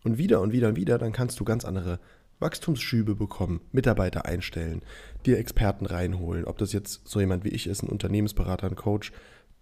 und 0.02 0.18
wieder 0.18 0.40
und 0.40 0.52
wieder 0.52 0.70
und 0.70 0.76
wieder, 0.76 0.98
dann 0.98 1.12
kannst 1.12 1.38
du 1.38 1.44
ganz 1.44 1.64
andere 1.64 2.00
Wachstumsschübe 2.40 3.14
bekommen, 3.14 3.60
Mitarbeiter 3.70 4.24
einstellen, 4.24 4.82
dir 5.24 5.38
Experten 5.38 5.86
reinholen, 5.86 6.46
ob 6.46 6.58
das 6.58 6.72
jetzt 6.72 7.06
so 7.06 7.20
jemand 7.20 7.44
wie 7.44 7.50
ich 7.50 7.68
ist, 7.68 7.84
ein 7.84 7.90
Unternehmensberater, 7.90 8.66
ein 8.66 8.74
Coach, 8.74 9.12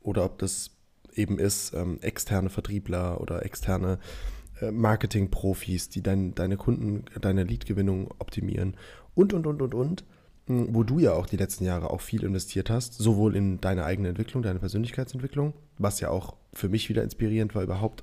oder 0.00 0.24
ob 0.24 0.38
das 0.38 0.70
eben 1.14 1.38
ist 1.38 1.74
ähm, 1.74 1.98
externe 2.00 2.48
Vertriebler 2.48 3.20
oder 3.20 3.44
externe 3.44 3.98
äh, 4.62 4.70
Marketingprofis, 4.70 5.90
die 5.90 6.02
dein, 6.02 6.34
deine 6.34 6.56
Kunden, 6.56 7.04
deine 7.20 7.44
Leadgewinnung 7.44 8.10
optimieren 8.20 8.74
und, 9.14 9.34
und, 9.34 9.46
und, 9.46 9.60
und, 9.60 9.74
und 9.74 10.04
wo 10.46 10.82
du 10.82 10.98
ja 10.98 11.12
auch 11.12 11.26
die 11.26 11.36
letzten 11.36 11.64
Jahre 11.64 11.90
auch 11.90 12.00
viel 12.00 12.24
investiert 12.24 12.68
hast, 12.70 12.94
sowohl 12.94 13.36
in 13.36 13.60
deine 13.60 13.84
eigene 13.84 14.08
Entwicklung, 14.08 14.42
deine 14.42 14.58
Persönlichkeitsentwicklung, 14.58 15.54
was 15.78 16.00
ja 16.00 16.10
auch 16.10 16.34
für 16.52 16.68
mich 16.68 16.88
wieder 16.88 17.02
inspirierend 17.02 17.54
war, 17.54 17.62
überhaupt 17.62 18.02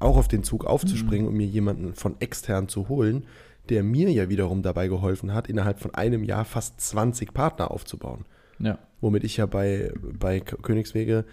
auch 0.00 0.16
auf 0.16 0.28
den 0.28 0.44
Zug 0.44 0.64
aufzuspringen 0.64 1.26
und 1.26 1.34
mir 1.34 1.46
jemanden 1.46 1.94
von 1.94 2.16
extern 2.20 2.68
zu 2.68 2.88
holen, 2.88 3.24
der 3.68 3.82
mir 3.82 4.10
ja 4.10 4.28
wiederum 4.28 4.62
dabei 4.62 4.88
geholfen 4.88 5.34
hat, 5.34 5.48
innerhalb 5.48 5.80
von 5.80 5.94
einem 5.94 6.24
Jahr 6.24 6.44
fast 6.44 6.80
20 6.80 7.34
Partner 7.34 7.70
aufzubauen. 7.70 8.24
Ja. 8.58 8.78
Womit 9.00 9.24
ich 9.24 9.36
ja 9.36 9.46
bei, 9.46 9.92
bei 10.18 10.40
Königswege 10.40 11.24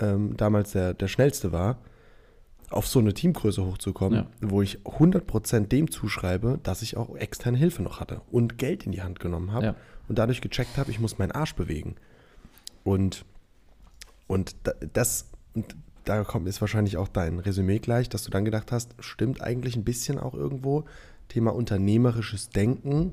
ähm, 0.00 0.36
damals 0.36 0.72
der, 0.72 0.94
der 0.94 1.08
schnellste 1.08 1.52
war, 1.52 1.78
auf 2.70 2.86
so 2.88 2.98
eine 2.98 3.14
Teamgröße 3.14 3.64
hochzukommen, 3.64 4.18
Ja. 4.20 4.26
wo 4.40 4.60
ich 4.62 4.78
100% 4.84 5.68
dem 5.72 5.90
zuschreibe, 5.90 6.58
dass 6.62 6.82
ich 6.82 6.96
auch 6.96 7.14
externe 7.16 7.56
Hilfe 7.58 7.82
noch 7.82 8.00
hatte 8.00 8.22
und 8.32 8.58
Geld 8.58 8.84
in 8.86 8.92
die 8.92 9.02
Hand 9.02 9.20
genommen 9.20 9.52
habe 9.52 9.66
Ja. 9.66 9.74
und 10.08 10.18
dadurch 10.18 10.40
gecheckt 10.40 10.76
habe, 10.76 10.90
ich 10.90 10.98
muss 11.00 11.18
meinen 11.18 11.32
Arsch 11.32 11.54
bewegen. 11.54 11.94
Und, 12.84 13.24
und 14.26 14.56
da- 14.64 14.74
das, 14.92 15.30
und 15.54 15.76
da 16.04 16.24
kommt 16.24 16.48
ist 16.48 16.60
wahrscheinlich 16.60 16.96
auch 16.96 17.08
dein 17.08 17.38
Resümee 17.38 17.78
gleich, 17.78 18.08
dass 18.08 18.24
du 18.24 18.30
dann 18.30 18.44
gedacht 18.44 18.72
hast, 18.72 18.94
stimmt 19.00 19.42
eigentlich 19.42 19.76
ein 19.76 19.84
bisschen 19.84 20.18
auch 20.18 20.34
irgendwo, 20.34 20.84
Thema 21.28 21.54
unternehmerisches 21.54 22.50
Denken, 22.50 23.12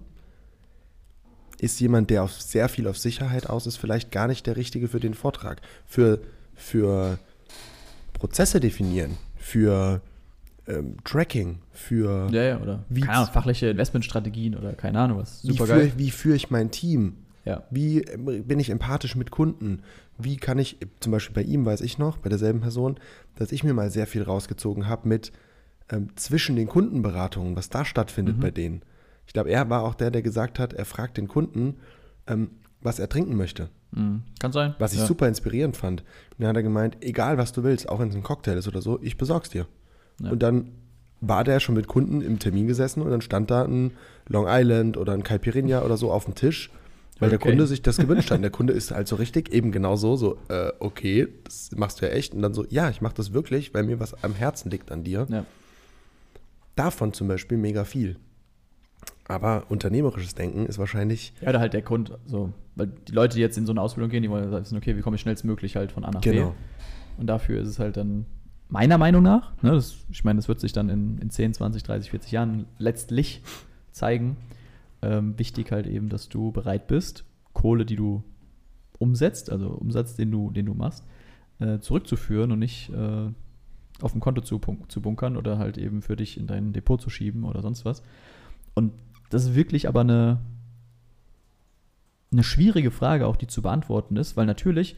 ist 1.60 1.80
jemand, 1.80 2.10
der 2.10 2.24
auf 2.24 2.32
sehr 2.34 2.70
viel 2.70 2.88
auf 2.88 2.98
Sicherheit 2.98 3.48
aus 3.50 3.68
ist, 3.68 3.78
vielleicht 3.78 4.12
gar 4.12 4.28
nicht 4.28 4.46
der 4.48 4.56
Richtige 4.58 4.88
für 4.88 5.00
den 5.00 5.14
Vortrag. 5.14 5.62
Für, 5.86 6.20
für 6.56 7.18
Prozesse 8.14 8.60
definieren, 8.60 9.18
für 9.44 10.02
ähm, 10.68 10.96
Tracking, 11.04 11.60
für 11.72 12.30
Ja, 12.32 12.44
ja, 12.44 12.62
oder 12.62 12.84
Wie- 12.90 13.02
keine 13.02 13.18
Ahnung, 13.18 13.34
fachliche 13.34 13.68
Investmentstrategien 13.68 14.56
oder 14.56 14.74
keine 14.74 15.00
Ahnung 15.00 15.18
was. 15.20 15.44
wie 15.44 15.48
Super 15.52 15.66
führe 15.68 15.80
geil. 15.80 15.92
wie 15.98 16.12
führe 16.12 16.36
ich 16.38 16.50
mein 16.52 16.72
Team, 16.72 17.18
Ja. 17.44 17.64
wie 17.70 18.02
ähm, 18.04 18.44
bin 18.48 18.60
ich 18.60 18.70
empathisch 18.70 19.16
mit 19.18 19.30
Kunden, 19.30 19.82
wie 20.18 20.38
kann 20.38 20.60
ich, 20.60 20.78
zum 21.02 21.12
Beispiel 21.12 21.34
bei 21.36 21.42
ihm 21.44 21.66
weiß 21.66 21.82
ich 21.82 21.98
noch, 21.98 22.18
bei 22.18 22.30
derselben 22.30 22.62
Person, 22.62 22.98
dass 23.36 23.52
ich 23.52 23.64
mir 23.66 23.74
mal 23.74 23.90
sehr 23.92 24.08
viel 24.08 24.24
rausgezogen 24.24 24.88
habe 24.88 25.08
mit 25.10 25.34
ähm, 25.90 26.08
zwischen 26.16 26.56
den 26.56 26.68
Kundenberatungen, 26.70 27.58
was 27.58 27.70
da 27.70 27.84
stattfindet 27.84 28.38
Mhm. 28.38 28.42
bei 28.42 28.52
denen. 28.52 28.82
Ich 29.28 29.34
glaube, 29.34 29.50
er 29.50 29.70
war 29.70 29.84
auch 29.84 29.96
der, 29.96 30.12
der 30.12 30.22
gesagt 30.22 30.60
hat, 30.60 30.72
er 30.72 30.86
fragt 30.86 31.18
den 31.18 31.28
Kunden, 31.28 31.76
ähm, 32.28 32.52
was 32.84 33.00
er 33.00 33.10
trinken 33.10 33.36
möchte. 33.36 33.70
Mhm. 33.92 34.24
Kann 34.40 34.52
sein. 34.52 34.76
Was 34.80 34.94
ich 34.94 35.00
ja. 35.00 35.06
super 35.06 35.28
inspirierend 35.28 35.78
fand. 35.78 36.02
Und 36.02 36.40
dann 36.40 36.50
hat 36.50 36.56
er 36.56 36.64
gemeint, 36.64 36.98
egal 37.02 37.38
was 37.38 37.52
du 37.52 37.64
willst, 37.64 37.90
auch 37.90 38.00
wenn 38.00 38.10
es 38.10 38.16
ein 38.16 38.24
Cocktail 38.24 38.58
ist 38.58 38.68
oder 38.68 38.82
so, 38.82 39.00
ich 39.02 39.18
besorg's 39.18 39.50
dir. 39.50 39.68
Ja. 40.20 40.32
Und 40.32 40.44
dann 40.44 40.72
war 41.22 41.44
der 41.44 41.60
schon 41.60 41.76
mit 41.76 41.88
Kunden 41.88 42.22
im 42.22 42.40
Termin 42.40 42.68
gesessen 42.68 43.02
und 43.02 43.10
dann 43.10 43.22
stand 43.22 43.50
da 43.50 43.64
ein 43.64 43.92
Long 44.28 44.46
Island 44.48 44.98
oder 44.98 45.14
ein 45.14 45.24
Caipirinha 45.24 45.82
oder 45.84 45.96
so 45.96 46.12
auf 46.12 46.26
dem 46.26 46.36
Tisch, 46.36 46.70
weil 47.20 47.30
der 47.30 47.40
Okay. 47.40 47.50
Kunde 47.50 47.66
sich 47.66 47.82
das 47.82 47.98
gewünscht 47.98 48.30
hat. 48.30 48.38
Und 48.38 48.42
der 48.42 48.52
Kunde 48.52 48.74
ist 48.74 48.92
halt 48.92 49.08
so 49.08 49.16
richtig, 49.16 49.54
eben 49.54 49.72
genau 49.72 49.96
so, 49.96 50.18
so, 50.18 50.38
äh, 50.50 50.72
okay, 50.80 51.28
das 51.46 51.72
machst 51.76 52.02
du 52.02 52.06
ja 52.06 52.12
echt. 52.12 52.34
Und 52.34 52.42
dann 52.42 52.54
so, 52.54 52.66
ja, 52.70 52.90
ich 52.90 53.02
mach 53.02 53.14
das 53.14 53.34
wirklich, 53.34 53.74
weil 53.74 53.84
mir 53.84 54.00
was 54.00 54.22
am 54.24 54.36
Herzen 54.36 54.70
liegt 54.70 54.92
an 54.92 55.04
dir. 55.04 55.26
Ja. 55.30 55.46
Davon 56.76 57.14
zum 57.14 57.28
Beispiel 57.28 57.58
mega 57.58 57.86
viel. 57.86 58.18
Aber 59.26 59.66
unternehmerisches 59.70 60.36
Denken 60.36 60.66
ist 60.66 60.80
wahrscheinlich, 60.80 61.34
Ja, 61.42 61.50
oder 61.50 61.60
halt 61.60 61.74
der 61.74 61.82
Grund, 61.82 62.12
so, 62.26 62.52
weil 62.76 62.88
die 62.88 63.14
Leute, 63.14 63.36
die 63.36 63.42
jetzt 63.42 63.58
in 63.58 63.66
so 63.66 63.72
eine 63.72 63.82
Ausbildung 63.82 64.10
gehen, 64.10 64.22
die 64.22 64.30
wollen 64.30 64.52
wissen, 64.52 64.78
okay, 64.78 64.98
wie 64.98 65.02
komme 65.02 65.16
ich 65.16 65.22
schnellstmöglich 65.22 65.76
halt 65.76 65.92
von 65.92 66.04
A 66.04 66.12
nach 66.12 66.22
genau. 66.22 66.50
B. 66.50 66.56
Und 67.20 67.28
dafür 67.28 67.62
ist 67.62 67.70
es 67.70 67.80
halt 67.80 67.96
dann 67.96 68.26
meiner 68.68 68.98
Meinung 68.98 69.24
nach, 69.24 69.54
ne, 69.62 69.72
das, 69.72 69.98
ich 70.10 70.24
meine, 70.24 70.38
das 70.38 70.48
wird 70.48 70.60
sich 70.60 70.74
dann 70.74 70.90
in, 70.90 71.20
in 71.20 71.30
10, 71.30 71.54
20, 71.54 71.84
30, 71.84 72.12
40 72.12 72.32
Jahren 72.32 72.66
letztlich 72.80 73.42
zeigen, 73.92 74.36
ähm, 75.02 75.38
wichtig 75.38 75.72
halt 75.72 75.88
eben, 75.88 76.10
dass 76.10 76.28
du 76.28 76.52
bereit 76.52 76.88
bist, 76.88 77.24
Kohle, 77.54 77.86
die 77.86 77.96
du 77.96 78.24
umsetzt, 78.98 79.52
also 79.52 79.70
Umsatz, 79.70 80.16
den 80.16 80.32
du, 80.32 80.50
den 80.52 80.66
du 80.66 80.74
machst, 80.74 81.06
äh, 81.60 81.80
zurückzuführen 81.80 82.52
und 82.52 82.60
nicht 82.60 82.90
äh, 82.90 83.30
auf 84.02 84.12
dem 84.12 84.22
Konto 84.22 84.42
zu, 84.42 84.60
zu 84.88 85.02
bunkern 85.02 85.38
oder 85.38 85.60
halt 85.60 85.78
eben 85.78 86.02
für 86.02 86.16
dich 86.16 86.38
in 86.38 86.48
dein 86.48 86.74
Depot 86.74 87.00
zu 87.00 87.10
schieben 87.10 87.44
oder 87.44 87.62
sonst 87.62 87.86
was. 87.86 88.02
Und 88.74 88.92
das 89.34 89.46
ist 89.46 89.56
wirklich 89.56 89.88
aber 89.88 90.02
eine, 90.02 90.40
eine 92.32 92.44
schwierige 92.44 92.92
Frage, 92.92 93.28
auch 93.28 93.36
die 93.36 93.48
zu 93.48 93.62
beantworten 93.62 94.16
ist, 94.18 94.38
weil 94.38 94.46
natürlich, 94.46 94.96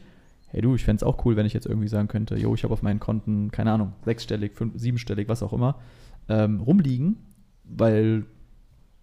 hey 0.48 0.60
du, 0.60 0.74
ich 0.74 0.84
fände 0.84 0.98
es 0.98 1.02
auch 1.02 1.24
cool, 1.24 1.36
wenn 1.36 1.46
ich 1.46 1.52
jetzt 1.52 1.66
irgendwie 1.66 1.88
sagen 1.88 2.08
könnte, 2.08 2.36
jo, 2.36 2.54
ich 2.54 2.64
habe 2.64 2.72
auf 2.72 2.82
meinen 2.82 3.00
Konten, 3.00 3.50
keine 3.50 3.72
Ahnung, 3.72 3.92
sechsstellig, 4.04 4.54
fünf, 4.54 4.74
siebenstellig, 4.76 5.28
was 5.28 5.42
auch 5.42 5.52
immer, 5.52 5.78
ähm, 6.28 6.60
rumliegen, 6.60 7.16
weil, 7.64 8.26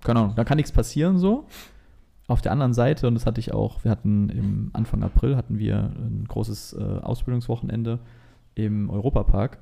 keine 0.04 0.20
Ahnung, 0.20 0.36
da 0.36 0.44
kann 0.44 0.58
nichts 0.58 0.72
passieren 0.72 1.18
so. 1.18 1.48
Auf 2.28 2.42
der 2.42 2.54
anderen 2.54 2.74
Seite, 2.74 3.08
und 3.08 3.16
das 3.16 3.26
hatte 3.26 3.42
ich 3.42 3.54
auch, 3.54 3.84
wir 3.84 3.92
hatten 3.92 4.30
im 4.30 4.70
Anfang 4.74 5.04
April 5.04 5.36
hatten 5.36 5.60
wir 5.60 5.94
ein 5.96 6.26
großes 6.28 6.74
äh, 6.74 7.00
Ausbildungswochenende 7.02 8.00
im 8.56 8.90
Europapark. 8.90 9.60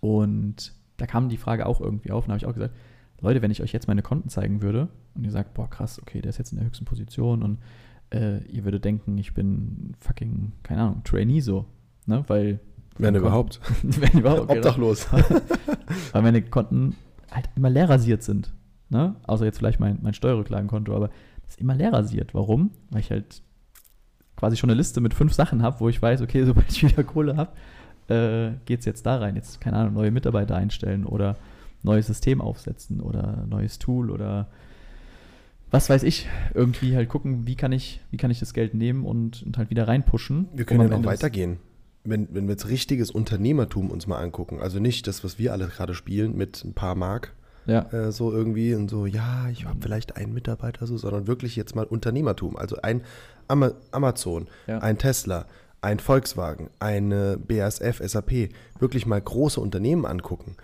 Und 0.00 0.72
da 0.96 1.06
kam 1.06 1.28
die 1.28 1.36
Frage 1.36 1.66
auch 1.66 1.80
irgendwie 1.80 2.10
auf. 2.10 2.24
Und 2.24 2.28
da 2.28 2.32
habe 2.32 2.38
ich 2.38 2.46
auch 2.46 2.54
gesagt, 2.54 2.74
Leute, 3.20 3.42
wenn 3.42 3.50
ich 3.50 3.62
euch 3.62 3.72
jetzt 3.72 3.88
meine 3.88 4.02
Konten 4.02 4.28
zeigen 4.28 4.62
würde 4.62 4.88
und 5.14 5.24
ihr 5.24 5.30
sagt, 5.30 5.54
boah, 5.54 5.68
krass, 5.70 6.00
okay, 6.00 6.20
der 6.20 6.30
ist 6.30 6.38
jetzt 6.38 6.52
in 6.52 6.58
der 6.58 6.66
höchsten 6.66 6.84
Position 6.84 7.42
und 7.42 7.58
äh, 8.12 8.44
ihr 8.46 8.64
würdet 8.64 8.84
denken, 8.84 9.16
ich 9.18 9.34
bin 9.34 9.94
fucking, 9.98 10.52
keine 10.62 10.82
Ahnung, 10.82 11.02
Trainee 11.04 11.40
so. 11.40 11.66
Ne? 12.06 12.24
Weil. 12.28 12.60
Wenn 12.98 13.14
überhaupt. 13.14 13.60
Wenn 13.82 14.20
überhaupt. 14.20 14.48
genau. 14.48 14.58
Obdachlos. 14.58 15.12
Weil 16.12 16.22
meine 16.22 16.42
Konten 16.42 16.94
halt 17.30 17.48
immer 17.56 17.70
leer 17.70 17.88
rasiert 17.88 18.22
sind. 18.22 18.52
Ne? 18.88 19.16
Außer 19.26 19.44
jetzt 19.44 19.58
vielleicht 19.58 19.80
mein, 19.80 19.98
mein 20.02 20.14
Steuerrücklagenkonto, 20.14 20.94
aber 20.94 21.08
das 21.42 21.54
ist 21.54 21.60
immer 21.60 21.74
leer 21.74 21.92
rasiert. 21.92 22.34
Warum? 22.34 22.70
Weil 22.90 23.00
ich 23.00 23.10
halt 23.10 23.42
quasi 24.36 24.56
schon 24.56 24.70
eine 24.70 24.76
Liste 24.76 25.00
mit 25.00 25.14
fünf 25.14 25.32
Sachen 25.32 25.62
habe, 25.62 25.80
wo 25.80 25.88
ich 25.88 26.00
weiß, 26.00 26.22
okay, 26.22 26.44
sobald 26.44 26.70
ich 26.70 26.82
wieder 26.82 27.02
Kohle 27.04 27.36
habe, 27.36 27.52
äh, 28.08 28.56
geht 28.66 28.80
es 28.80 28.86
jetzt 28.86 29.04
da 29.04 29.16
rein. 29.16 29.34
Jetzt, 29.34 29.60
keine 29.60 29.78
Ahnung, 29.78 29.94
neue 29.94 30.10
Mitarbeiter 30.10 30.54
einstellen 30.56 31.04
oder 31.04 31.36
neues 31.86 32.06
System 32.06 32.42
aufsetzen 32.42 33.00
oder 33.00 33.46
neues 33.48 33.78
Tool 33.78 34.10
oder 34.10 34.48
was 35.70 35.88
weiß 35.88 36.02
ich. 36.02 36.28
Irgendwie 36.54 36.94
halt 36.94 37.08
gucken, 37.08 37.46
wie 37.46 37.56
kann 37.56 37.72
ich, 37.72 38.00
wie 38.10 38.16
kann 38.18 38.30
ich 38.30 38.38
das 38.40 38.52
Geld 38.52 38.74
nehmen 38.74 39.04
und, 39.04 39.42
und 39.42 39.56
halt 39.58 39.70
wieder 39.70 39.88
reinpushen. 39.88 40.48
Wir 40.54 40.64
können 40.64 40.82
ja 40.82 40.88
noch 40.98 41.04
weitergehen. 41.04 41.58
Wenn, 42.04 42.28
wenn 42.32 42.44
wir 42.46 42.52
jetzt 42.52 42.68
richtiges 42.68 43.10
Unternehmertum 43.10 43.90
uns 43.90 44.06
mal 44.06 44.18
angucken, 44.18 44.60
also 44.60 44.78
nicht 44.78 45.08
das, 45.08 45.24
was 45.24 45.38
wir 45.38 45.52
alle 45.52 45.66
gerade 45.66 45.94
spielen 45.94 46.36
mit 46.36 46.62
ein 46.64 46.72
paar 46.72 46.94
Mark, 46.94 47.34
Ja, 47.66 47.80
äh, 47.92 48.12
so 48.12 48.30
irgendwie 48.30 48.74
und 48.74 48.88
so, 48.88 49.06
ja, 49.06 49.48
ich 49.50 49.64
habe 49.64 49.78
vielleicht 49.80 50.16
einen 50.16 50.32
Mitarbeiter 50.32 50.86
so, 50.86 50.96
sondern 50.96 51.26
wirklich 51.26 51.56
jetzt 51.56 51.74
mal 51.74 51.84
Unternehmertum. 51.84 52.56
Also 52.56 52.76
ein 52.82 53.02
Ama 53.48 53.72
Amazon, 53.90 54.46
Ja. 54.68 54.78
ein 54.78 54.98
Tesla, 54.98 55.46
ein 55.80 55.98
Volkswagen, 55.98 56.70
eine 56.78 57.38
BASF, 57.38 58.00
SAP, 58.04 58.50
wirklich 58.78 59.04
mal 59.06 59.20
große 59.20 59.60
Unternehmen 59.60 60.06
angucken. 60.06 60.54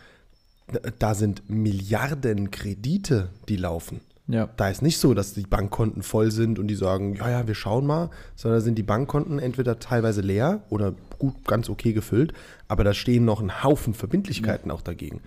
Da- 0.99 1.14
sind 1.14 1.49
Milliarden 1.50 2.50
Kredite, 2.50 3.31
die 3.49 3.57
laufen. 3.57 4.00
ja. 4.28 4.49
Da 4.57 4.69
ist 4.71 4.81
nicht 4.83 4.99
so, 4.99 5.12
dass 5.14 5.35
die 5.35 5.42
Bankkonten 5.42 6.02
voll 6.02 6.31
sind 6.31 6.59
und 6.59 6.69
die 6.69 6.75
sagen, 6.75 7.16
ja, 7.16 7.28
ja, 7.28 7.47
wir 7.47 7.54
schauen 7.54 7.87
mal, 7.87 8.11
sondern 8.37 8.61
sind 8.61 8.76
die 8.76 8.83
Bankkonten 8.83 9.38
entweder 9.38 9.78
teilweise 9.78 10.21
leer 10.21 10.62
oder 10.71 10.95
gut, 11.19 11.45
ganz 11.47 11.69
okay 11.69 11.92
gefüllt, 11.92 12.33
aber 12.69 12.85
da 12.85 12.95
stehen 12.95 13.25
noch 13.25 13.40
ein 13.40 13.62
Haufen 13.62 13.92
Verbindlichkeiten 13.95 14.71
auch 14.71 14.81
dagegen. 14.83 15.21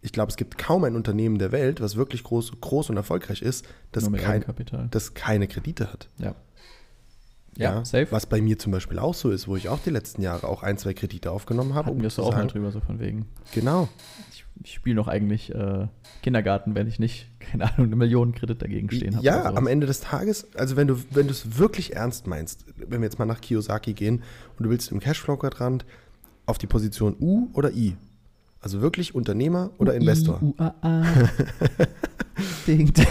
Ich 0.00 0.12
glaube, 0.12 0.30
es 0.30 0.36
gibt 0.36 0.58
kaum 0.58 0.82
ein 0.82 0.96
Unternehmen 0.96 1.38
der 1.38 1.52
Welt, 1.52 1.80
was 1.80 1.94
wirklich 1.94 2.24
groß, 2.24 2.60
groß 2.60 2.90
und 2.90 2.96
erfolgreich 2.96 3.40
ist, 3.42 3.64
das, 3.92 4.10
kein, 4.12 4.44
das 4.90 5.14
keine 5.14 5.46
Kredite 5.46 5.92
hat. 5.92 6.08
Ja. 6.18 6.34
Ja, 7.56 7.84
safe. 7.84 8.08
Was 8.10 8.24
bei 8.26 8.40
mir 8.40 8.58
zum 8.58 8.72
Beispiel 8.72 8.98
auch 8.98 9.14
so 9.14 9.30
ist, 9.30 9.46
wo 9.46 9.56
ich 9.56 9.68
auch 9.68 9.78
die 9.80 9.90
letzten 9.90 10.22
Jahre 10.22 10.48
auch 10.48 10.62
ein, 10.62 10.78
zwei 10.78 10.94
Kredite 10.94 11.30
aufgenommen 11.30 11.74
habe. 11.74 11.88
Hatten 11.90 12.00
wir 12.00 12.06
es 12.08 12.18
auch 12.18 12.32
mal 12.32 12.46
drüber, 12.46 12.72
so 12.72 12.80
von 12.80 12.98
wegen. 12.98 13.26
Genau. 13.52 13.88
Ich, 14.32 14.44
ich 14.64 14.74
spiele 14.74 14.96
noch 14.96 15.08
eigentlich 15.08 15.54
äh, 15.54 15.86
Kindergarten, 16.22 16.74
wenn 16.74 16.86
ich 16.86 16.98
nicht, 16.98 17.28
keine 17.40 17.64
Ahnung, 17.64 17.86
eine 17.86 17.96
Million 17.96 18.34
Kredit 18.34 18.62
dagegen 18.62 18.90
stehen 18.90 19.16
habe. 19.16 19.24
Ja, 19.24 19.34
oder 19.34 19.42
sowas. 19.42 19.56
am 19.58 19.66
Ende 19.66 19.86
des 19.86 20.00
Tages, 20.00 20.54
also 20.54 20.76
wenn 20.76 20.88
du 20.88 20.98
wenn 21.10 21.26
du 21.26 21.32
es 21.32 21.58
wirklich 21.58 21.94
ernst 21.94 22.26
meinst, 22.26 22.64
wenn 22.76 23.00
wir 23.00 23.06
jetzt 23.06 23.18
mal 23.18 23.26
nach 23.26 23.40
Kiyosaki 23.40 23.92
gehen 23.92 24.22
und 24.58 24.64
du 24.64 24.70
willst 24.70 24.92
im 24.92 25.00
Cashflow-Quadrant 25.00 25.84
auf 26.46 26.58
die 26.58 26.66
Position 26.66 27.16
U 27.20 27.48
oder 27.52 27.72
I, 27.72 27.96
also 28.60 28.80
wirklich 28.80 29.14
Unternehmer 29.14 29.70
oder 29.78 29.94
Investor. 29.94 30.40
U, 30.42 30.54
A, 30.58 30.74
A. 30.82 31.02
Ding, 32.66 32.92
ding. 32.92 33.06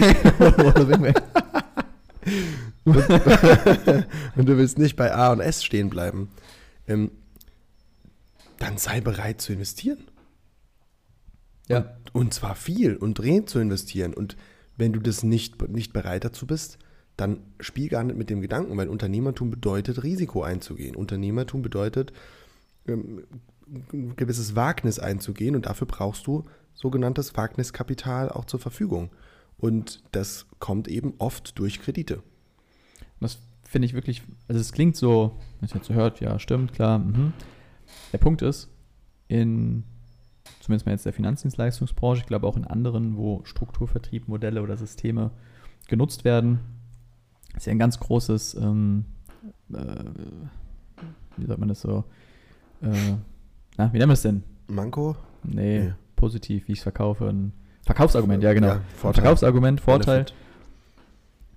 Wenn 2.86 4.46
du 4.46 4.58
willst 4.58 4.78
nicht 4.78 4.96
bei 4.96 5.14
A 5.14 5.32
und 5.32 5.40
S 5.40 5.64
stehen 5.64 5.90
bleiben, 5.90 6.30
ähm, 6.88 7.12
dann 8.60 8.78
sei 8.78 9.02
bereit 9.02 9.42
zu 9.42 9.54
investieren. 9.54 10.00
Ja, 11.72 11.98
Und 12.14 12.34
zwar 12.34 12.56
viel 12.56 12.96
und 12.96 13.16
drehend 13.16 13.50
zu 13.50 13.60
investieren. 13.60 14.14
Und 14.14 14.38
wenn 14.78 14.94
du 14.94 15.00
das 15.00 15.24
nicht, 15.24 15.68
nicht 15.70 15.94
bereit 15.94 16.24
dazu 16.24 16.48
bist, 16.48 16.78
dann 17.18 17.42
spiel 17.60 17.90
gar 17.90 18.04
nicht 18.04 18.18
mit 18.18 18.30
dem 18.30 18.42
Gedanken, 18.42 18.76
weil 18.78 18.90
Unternehmertum 18.90 19.52
bedeutet, 19.52 20.04
Risiko 20.04 20.44
einzugehen. 20.44 20.96
Unternehmertum 20.96 21.62
bedeutet, 21.62 22.14
ähm, 22.88 23.24
ein 23.94 24.16
gewisses 24.16 24.56
Wagnis 24.56 25.00
einzugehen 25.00 25.56
und 25.56 25.66
dafür 25.66 25.88
brauchst 25.88 26.28
du 26.28 26.46
sogenanntes 26.74 27.36
Wagniskapital 27.38 28.30
auch 28.30 28.46
zur 28.46 28.60
Verfügung. 28.60 29.12
Und 29.58 30.02
das 30.12 30.48
kommt 30.60 30.88
eben 30.88 31.14
oft 31.20 31.58
durch 31.60 31.82
Kredite. 31.82 32.24
das 33.20 33.38
finde 33.64 33.86
ich 33.86 33.94
wirklich, 33.94 34.24
also 34.48 34.60
es 34.60 34.74
klingt 34.74 34.98
so, 34.98 35.38
wenn 35.60 35.68
es 35.68 35.74
jetzt 35.74 35.86
so 35.86 35.94
hört, 35.94 36.20
ja, 36.20 36.40
stimmt, 36.40 36.74
klar. 36.74 37.00
Mhm. 37.00 37.32
Der 38.12 38.18
Punkt 38.18 38.42
ist, 38.42 38.70
in 39.28 39.84
zumindest 40.62 40.86
mal 40.86 40.94
jetzt 40.94 41.06
der 41.06 41.14
Finanzdienstleistungsbranche, 41.14 42.22
ich 42.22 42.28
glaube 42.28 42.48
auch 42.48 42.56
in 42.56 42.66
anderen, 42.66 43.18
wo 43.18 43.42
Strukturvertrieb, 43.44 44.28
Modelle 44.28 44.62
oder 44.62 44.78
Systeme 44.78 45.32
genutzt 45.88 46.24
werden, 46.24 46.60
ist 47.56 47.66
ja 47.66 47.72
ein 47.72 47.80
ganz 47.80 48.00
großes, 48.00 48.56
ähm, 48.56 49.06
äh, 49.74 49.78
wie 51.38 51.46
sagt 51.46 51.60
man 51.60 51.70
das 51.70 51.82
so, 51.82 52.04
äh, 52.82 52.88
na, 53.78 53.92
wie 53.94 53.98
nennen 53.98 54.10
wir 54.10 54.14
es 54.14 54.22
denn? 54.22 54.44
Manko? 54.68 55.16
Nee, 55.44 55.80
Nee. 55.80 55.94
positiv, 56.16 56.68
wie 56.68 56.74
ich 56.74 56.80
es 56.80 56.84
verkaufe. 56.84 57.28
Ein 57.28 57.52
Verkaufsargument, 57.84 58.44
ja 58.44 58.54
genau. 58.54 58.68
Ja, 58.68 58.82
Vorteil. 58.96 59.24
Verkaufsargument, 59.24 59.82
Vorteil. 59.82 60.24
Benefit. 60.26 60.36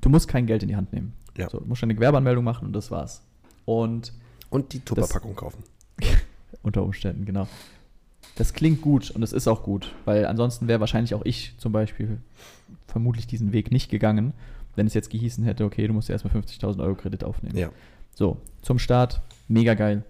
Du 0.00 0.08
musst 0.08 0.26
kein 0.28 0.46
Geld 0.46 0.62
in 0.62 0.68
die 0.68 0.76
Hand 0.76 0.92
nehmen. 0.92 1.12
Ja. 1.36 1.48
So, 1.50 1.58
du 1.60 1.66
musst 1.66 1.82
eine 1.82 1.94
Gewerbeanmeldung 1.94 2.44
machen 2.44 2.66
und 2.66 2.72
das 2.72 2.90
war's. 2.90 3.22
Und 3.66 4.12
Und 4.50 4.72
die 4.72 4.80
Tupperpackung 4.80 5.34
kaufen. 5.36 5.62
unter 6.62 6.82
Umständen, 6.82 7.24
genau. 7.24 7.46
Das 8.36 8.52
klingt 8.52 8.82
gut 8.82 9.10
und 9.10 9.22
es 9.22 9.32
ist 9.32 9.46
auch 9.46 9.62
gut, 9.62 9.94
weil 10.04 10.26
ansonsten 10.26 10.66
wäre 10.66 10.80
wahrscheinlich 10.80 11.14
auch 11.14 11.24
ich 11.24 11.54
zum 11.58 11.72
Beispiel 11.72 12.18
vermutlich 12.88 13.26
diesen 13.26 13.52
Weg 13.52 13.70
nicht 13.70 13.90
gegangen, 13.90 14.32
wenn 14.76 14.86
es 14.86 14.94
jetzt 14.94 15.10
gehießen 15.10 15.44
hätte, 15.44 15.64
okay, 15.64 15.86
du 15.86 15.92
musst 15.92 16.10
erstmal 16.10 16.34
50.000 16.34 16.82
Euro 16.82 16.94
Kredit 16.96 17.22
aufnehmen. 17.22 17.56
Ja. 17.56 17.70
So, 18.14 18.38
zum 18.62 18.78
Start, 18.78 19.22
mega 19.48 19.74
geil. 19.74 20.04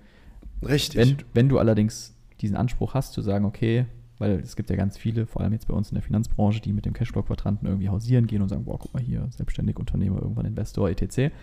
Richtig. 0.62 1.00
Wenn, 1.00 1.16
wenn 1.35 1.49
du 1.49 1.59
allerdings 1.59 2.14
diesen 2.40 2.57
Anspruch 2.57 2.95
hast, 2.95 3.12
zu 3.12 3.21
sagen, 3.21 3.45
okay, 3.45 3.87
weil 4.19 4.40
es 4.40 4.57
gibt 4.57 4.71
ja 4.71 4.76
ganz 4.76 4.97
viele, 4.97 5.26
vor 5.26 5.43
allem 5.43 5.52
jetzt 5.52 5.69
bei 5.69 5.75
uns 5.75 5.90
in 5.90 5.97
der 5.97 6.02
Finanzbranche, 6.02 6.61
die 6.61 6.73
mit 6.73 6.87
dem 6.87 6.93
Cashflow-Quadranten 6.93 7.66
irgendwie 7.66 7.88
hausieren 7.88 8.26
gehen 8.26 8.43
und 8.43 8.49
sagen, 8.49 8.64
boah, 8.64 8.78
guck 8.78 8.95
mal 8.95 9.02
hier, 9.02 9.28
selbstständig 9.37 9.78
Unternehmer, 9.78 10.23
irgendwann 10.23 10.47
Investor, 10.47 10.88
etc. 10.88 11.35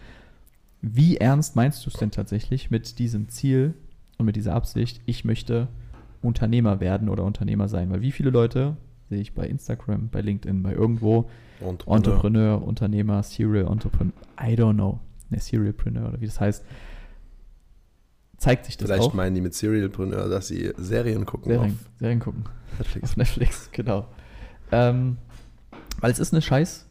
Wie 0.81 1.17
ernst 1.17 1.55
meinst 1.55 1.85
du 1.85 1.89
es 1.89 1.97
denn 1.97 2.11
tatsächlich 2.11 2.71
mit 2.71 2.97
diesem 2.97 3.29
Ziel 3.29 3.73
und 4.17 4.25
mit 4.25 4.35
dieser 4.35 4.55
Absicht, 4.55 5.01
ich 5.05 5.25
möchte 5.25 5.67
Unternehmer 6.21 6.79
werden 6.79 7.09
oder 7.09 7.23
Unternehmer 7.23 7.67
sein? 7.67 7.89
Weil 7.89 8.01
wie 8.01 8.11
viele 8.11 8.29
Leute 8.29 8.77
sehe 9.09 9.19
ich 9.19 9.33
bei 9.33 9.47
Instagram, 9.47 10.09
bei 10.09 10.21
LinkedIn, 10.21 10.63
bei 10.63 10.73
irgendwo, 10.73 11.29
Entrepreneur. 11.59 11.97
Entrepreneur, 11.97 12.63
Unternehmer, 12.63 13.23
Serial 13.23 13.67
Entrepreneur, 13.67 14.13
I 14.39 14.55
don't 14.55 14.73
know, 14.73 14.99
ne, 15.29 15.39
Serialpreneur 15.39 16.09
oder 16.09 16.21
wie 16.21 16.25
das 16.25 16.39
heißt, 16.39 16.65
zeigt 18.37 18.65
sich 18.65 18.77
das 18.77 18.87
Vielleicht 18.87 19.03
auch. 19.03 19.13
meinen 19.13 19.35
die 19.35 19.41
mit 19.41 19.53
Serialpreneur, 19.53 20.27
dass 20.29 20.47
sie 20.47 20.73
Serien 20.77 21.25
gucken 21.25 21.51
Serien, 21.51 21.71
auf 21.71 21.99
Serien 21.99 22.19
gucken. 22.19 22.45
Netflix. 22.77 23.09
Auf 23.09 23.17
Netflix, 23.17 23.69
genau. 23.73 24.07
Ähm, 24.71 25.17
weil 25.99 26.11
es 26.11 26.19
ist 26.19 26.33
eine 26.33 26.41
scheiß 26.41 26.87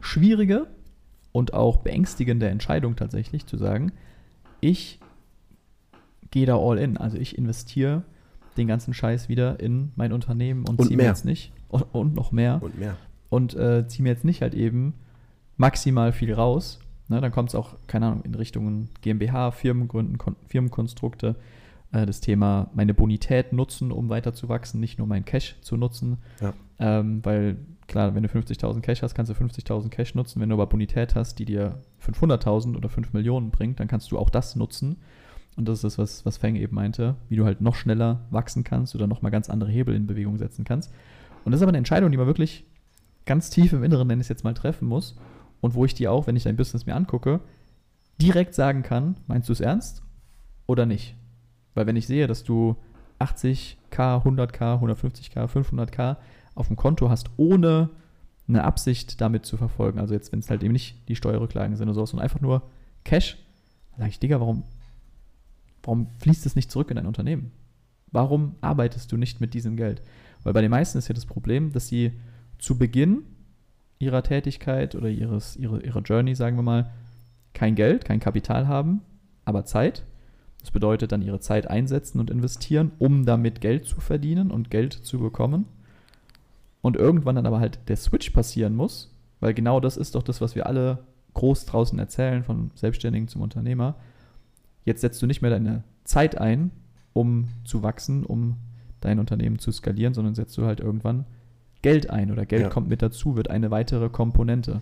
schwierige 0.00 0.66
und 1.30 1.54
auch 1.54 1.78
beängstigende 1.78 2.48
Entscheidung 2.48 2.96
tatsächlich 2.96 3.46
zu 3.46 3.56
sagen, 3.56 3.92
ich 4.60 5.00
gehe 6.30 6.46
da 6.46 6.58
all 6.58 6.78
in. 6.78 6.96
Also 6.96 7.16
ich 7.16 7.38
investiere 7.38 8.02
den 8.56 8.66
ganzen 8.66 8.94
Scheiß 8.94 9.28
wieder 9.28 9.60
in 9.60 9.92
mein 9.96 10.12
Unternehmen 10.12 10.64
und, 10.68 10.78
Und 10.78 10.86
ziehe 10.86 10.96
mir 10.96 11.04
jetzt 11.04 11.24
nicht 11.24 11.52
und, 11.68 11.82
und 11.92 12.14
noch 12.14 12.32
mehr 12.32 12.58
Und 12.62 12.78
mehr. 12.78 12.96
und 13.30 13.54
äh, 13.54 13.86
ziehe 13.88 14.02
mir 14.02 14.10
jetzt 14.10 14.24
nicht 14.24 14.42
halt 14.42 14.54
eben 14.54 14.94
maximal 15.56 16.12
viel 16.12 16.32
raus. 16.34 16.80
Ne, 17.08 17.20
dann 17.20 17.32
kommt 17.32 17.50
es 17.50 17.54
auch, 17.54 17.76
keine 17.86 18.06
Ahnung, 18.06 18.22
in 18.22 18.34
Richtungen 18.34 18.88
GmbH, 19.02 19.50
Firmengründen, 19.50 20.18
Kon 20.18 20.36
Firmenkonstrukte, 20.46 21.36
äh, 21.92 22.06
das 22.06 22.20
Thema 22.20 22.70
meine 22.74 22.94
Bonität 22.94 23.52
nutzen, 23.52 23.92
um 23.92 24.08
weiter 24.08 24.32
zu 24.32 24.48
wachsen, 24.48 24.80
nicht 24.80 24.98
nur 24.98 25.06
mein 25.06 25.24
Cash 25.24 25.56
zu 25.60 25.76
nutzen. 25.76 26.18
Ja. 26.40 26.54
Ähm, 26.78 27.20
weil 27.24 27.56
klar, 27.88 28.14
wenn 28.14 28.22
du 28.22 28.28
50.000 28.28 28.80
Cash 28.80 29.02
hast, 29.02 29.14
kannst 29.14 29.30
du 29.30 29.34
50.000 29.34 29.88
Cash 29.90 30.14
nutzen. 30.14 30.40
Wenn 30.40 30.48
du 30.48 30.54
aber 30.54 30.66
Bonität 30.66 31.14
hast, 31.14 31.38
die 31.38 31.44
dir 31.44 31.80
500.000 32.06 32.76
oder 32.76 32.88
5 32.88 33.12
Millionen 33.12 33.50
bringt, 33.50 33.80
dann 33.80 33.88
kannst 33.88 34.10
du 34.12 34.18
auch 34.18 34.30
das 34.30 34.56
nutzen, 34.56 34.96
Und 35.56 35.68
das 35.68 35.78
ist 35.78 35.84
das, 35.84 35.98
was, 35.98 36.24
was 36.24 36.38
Feng 36.38 36.56
eben 36.56 36.74
meinte, 36.74 37.16
wie 37.28 37.36
du 37.36 37.44
halt 37.44 37.60
noch 37.60 37.74
schneller 37.74 38.20
wachsen 38.30 38.64
kannst 38.64 38.94
oder 38.94 39.06
nochmal 39.06 39.30
ganz 39.30 39.50
andere 39.50 39.70
Hebel 39.70 39.94
in 39.94 40.06
Bewegung 40.06 40.38
setzen 40.38 40.64
kannst. 40.64 40.90
Und 41.44 41.52
das 41.52 41.60
ist 41.60 41.62
aber 41.62 41.70
eine 41.70 41.78
Entscheidung, 41.78 42.10
die 42.10 42.16
man 42.16 42.26
wirklich 42.26 42.64
ganz 43.26 43.50
tief 43.50 43.72
im 43.72 43.84
Inneren, 43.84 44.08
nenne 44.08 44.20
ich 44.20 44.26
es 44.26 44.30
jetzt 44.30 44.44
mal, 44.44 44.54
treffen 44.54 44.88
muss. 44.88 45.16
Und 45.60 45.74
wo 45.74 45.84
ich 45.84 45.94
dir 45.94 46.10
auch, 46.10 46.26
wenn 46.26 46.36
ich 46.36 46.44
dein 46.44 46.56
Business 46.56 46.86
mir 46.86 46.94
angucke, 46.94 47.40
direkt 48.20 48.54
sagen 48.54 48.82
kann, 48.82 49.16
meinst 49.26 49.48
du 49.48 49.52
es 49.52 49.60
ernst 49.60 50.02
oder 50.66 50.86
nicht? 50.86 51.16
Weil 51.74 51.86
wenn 51.86 51.96
ich 51.96 52.06
sehe, 52.06 52.26
dass 52.26 52.44
du 52.44 52.76
80k, 53.20 53.66
100k, 53.90 54.80
150k, 54.82 55.46
500k 55.46 56.16
auf 56.54 56.66
dem 56.66 56.76
Konto 56.76 57.08
hast, 57.08 57.30
ohne 57.36 57.90
eine 58.48 58.64
Absicht 58.64 59.20
damit 59.20 59.46
zu 59.46 59.56
verfolgen, 59.56 59.98
also 59.98 60.14
jetzt, 60.14 60.32
wenn 60.32 60.40
es 60.40 60.50
halt 60.50 60.62
eben 60.62 60.72
nicht 60.72 61.08
die 61.08 61.16
Steuerrücklagen 61.16 61.76
sind 61.76 61.88
oder 61.88 61.94
sowas, 61.94 62.10
sondern 62.10 62.24
einfach 62.24 62.40
nur 62.40 62.62
Cash, 63.04 63.38
dann 63.92 64.00
sage 64.00 64.10
ich, 64.10 64.18
Digga, 64.18 64.40
warum, 64.40 64.64
warum 65.82 66.08
fließt 66.18 66.46
es 66.46 66.56
nicht 66.56 66.70
zurück 66.70 66.90
in 66.90 66.96
dein 66.96 67.06
Unternehmen? 67.06 67.52
Warum 68.10 68.56
arbeitest 68.60 69.10
du 69.10 69.16
nicht 69.16 69.40
mit 69.40 69.54
diesem 69.54 69.76
Geld? 69.76 70.02
Weil 70.42 70.52
bei 70.52 70.60
den 70.60 70.70
meisten 70.70 70.98
ist 70.98 71.08
ja 71.08 71.14
das 71.14 71.26
Problem, 71.26 71.72
dass 71.72 71.88
sie 71.88 72.12
zu 72.58 72.78
Beginn 72.78 73.22
ihrer 73.98 74.22
Tätigkeit 74.22 74.94
oder 74.94 75.08
ihres, 75.08 75.56
ihre, 75.56 75.82
ihrer 75.82 76.00
Journey, 76.00 76.34
sagen 76.34 76.56
wir 76.56 76.62
mal, 76.62 76.90
kein 77.54 77.74
Geld, 77.74 78.04
kein 78.04 78.20
Kapital 78.20 78.66
haben, 78.66 79.02
aber 79.44 79.64
Zeit. 79.64 80.04
Das 80.60 80.70
bedeutet 80.70 81.12
dann 81.12 81.22
ihre 81.22 81.40
Zeit 81.40 81.68
einsetzen 81.68 82.20
und 82.20 82.30
investieren, 82.30 82.92
um 82.98 83.24
damit 83.24 83.60
Geld 83.60 83.86
zu 83.86 84.00
verdienen 84.00 84.50
und 84.50 84.70
Geld 84.70 84.92
zu 84.92 85.18
bekommen. 85.18 85.66
Und 86.82 86.96
irgendwann 86.96 87.36
dann 87.36 87.46
aber 87.46 87.60
halt 87.60 87.78
der 87.88 87.96
Switch 87.96 88.30
passieren 88.30 88.74
muss, 88.74 89.14
weil 89.40 89.54
genau 89.54 89.80
das 89.80 89.96
ist 89.96 90.14
doch 90.14 90.22
das, 90.22 90.40
was 90.40 90.54
wir 90.54 90.66
alle 90.66 90.98
groß 91.34 91.66
draußen 91.66 91.98
erzählen, 91.98 92.42
von 92.42 92.70
Selbstständigen 92.74 93.28
zum 93.28 93.42
Unternehmer. 93.42 93.96
Jetzt 94.84 95.00
setzt 95.00 95.20
du 95.22 95.26
nicht 95.26 95.42
mehr 95.42 95.50
deine 95.50 95.84
Zeit 96.04 96.38
ein, 96.38 96.70
um 97.12 97.48
zu 97.64 97.82
wachsen, 97.82 98.24
um 98.24 98.56
dein 99.00 99.18
Unternehmen 99.18 99.58
zu 99.58 99.70
skalieren, 99.72 100.14
sondern 100.14 100.34
setzt 100.34 100.56
du 100.58 100.64
halt 100.64 100.80
irgendwann 100.80 101.24
Geld 101.82 102.10
ein 102.10 102.30
oder 102.30 102.46
Geld 102.46 102.62
Ja. 102.62 102.68
kommt 102.68 102.88
mit 102.88 103.02
dazu, 103.02 103.36
wird 103.36 103.50
eine 103.50 103.70
weitere 103.70 104.08
Komponente. 104.08 104.74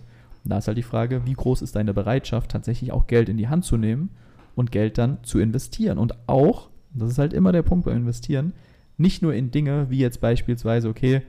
Und 0.43 0.49
da 0.49 0.57
ist 0.57 0.67
halt 0.67 0.77
die 0.77 0.83
Frage, 0.83 1.25
wie 1.25 1.33
groß 1.33 1.61
ist 1.61 1.75
deine 1.75 1.93
Bereitschaft, 1.93 2.51
tatsächlich 2.51 2.91
auch 2.91 3.07
Geld 3.07 3.29
in 3.29 3.37
die 3.37 3.47
Hand 3.47 3.65
zu 3.65 3.77
nehmen 3.77 4.09
und 4.55 4.71
Geld 4.71 4.97
dann 4.97 5.23
zu 5.23 5.39
investieren. 5.39 5.97
Und 5.97 6.15
auch, 6.27 6.69
das 6.93 7.11
ist 7.11 7.17
halt 7.17 7.33
immer 7.33 7.51
der 7.51 7.63
Punkt 7.63 7.85
beim 7.85 7.97
Investieren, 7.97 8.53
nicht 8.97 9.21
nur 9.21 9.33
in 9.33 9.51
Dinge 9.51 9.89
wie 9.89 9.97
jetzt 9.99 10.21
beispielsweise, 10.21 10.89
okay, 10.89 11.21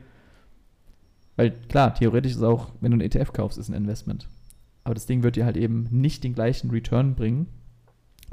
weil 1.36 1.50
klar, 1.68 1.94
theoretisch 1.94 2.32
ist 2.32 2.42
auch, 2.42 2.70
wenn 2.80 2.90
du 2.90 2.96
einen 2.96 3.00
ETF 3.02 3.32
kaufst, 3.32 3.58
ist 3.58 3.68
ein 3.68 3.74
Investment. 3.74 4.28
Aber 4.84 4.94
das 4.94 5.06
Ding 5.06 5.22
wird 5.22 5.36
dir 5.36 5.44
halt 5.44 5.56
eben 5.56 5.86
nicht 5.90 6.24
den 6.24 6.34
gleichen 6.34 6.70
Return 6.70 7.14
bringen, 7.14 7.46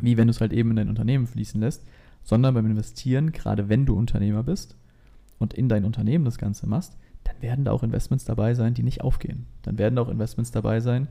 wie 0.01 0.17
wenn 0.17 0.27
du 0.27 0.31
es 0.31 0.41
halt 0.41 0.53
eben 0.53 0.71
in 0.71 0.75
dein 0.75 0.89
Unternehmen 0.89 1.27
fließen 1.27 1.59
lässt, 1.59 1.85
sondern 2.23 2.53
beim 2.53 2.65
Investieren, 2.65 3.31
gerade 3.31 3.69
wenn 3.69 3.85
du 3.85 3.95
Unternehmer 3.95 4.43
bist 4.43 4.75
und 5.37 5.53
in 5.53 5.69
dein 5.69 5.85
Unternehmen 5.85 6.25
das 6.25 6.37
Ganze 6.37 6.67
machst, 6.67 6.97
dann 7.23 7.41
werden 7.41 7.65
da 7.65 7.71
auch 7.71 7.83
Investments 7.83 8.25
dabei 8.25 8.53
sein, 8.53 8.73
die 8.73 8.83
nicht 8.83 9.01
aufgehen. 9.01 9.45
Dann 9.61 9.77
werden 9.77 9.95
da 9.95 10.01
auch 10.01 10.09
Investments 10.09 10.51
dabei 10.51 10.79
sein, 10.79 11.07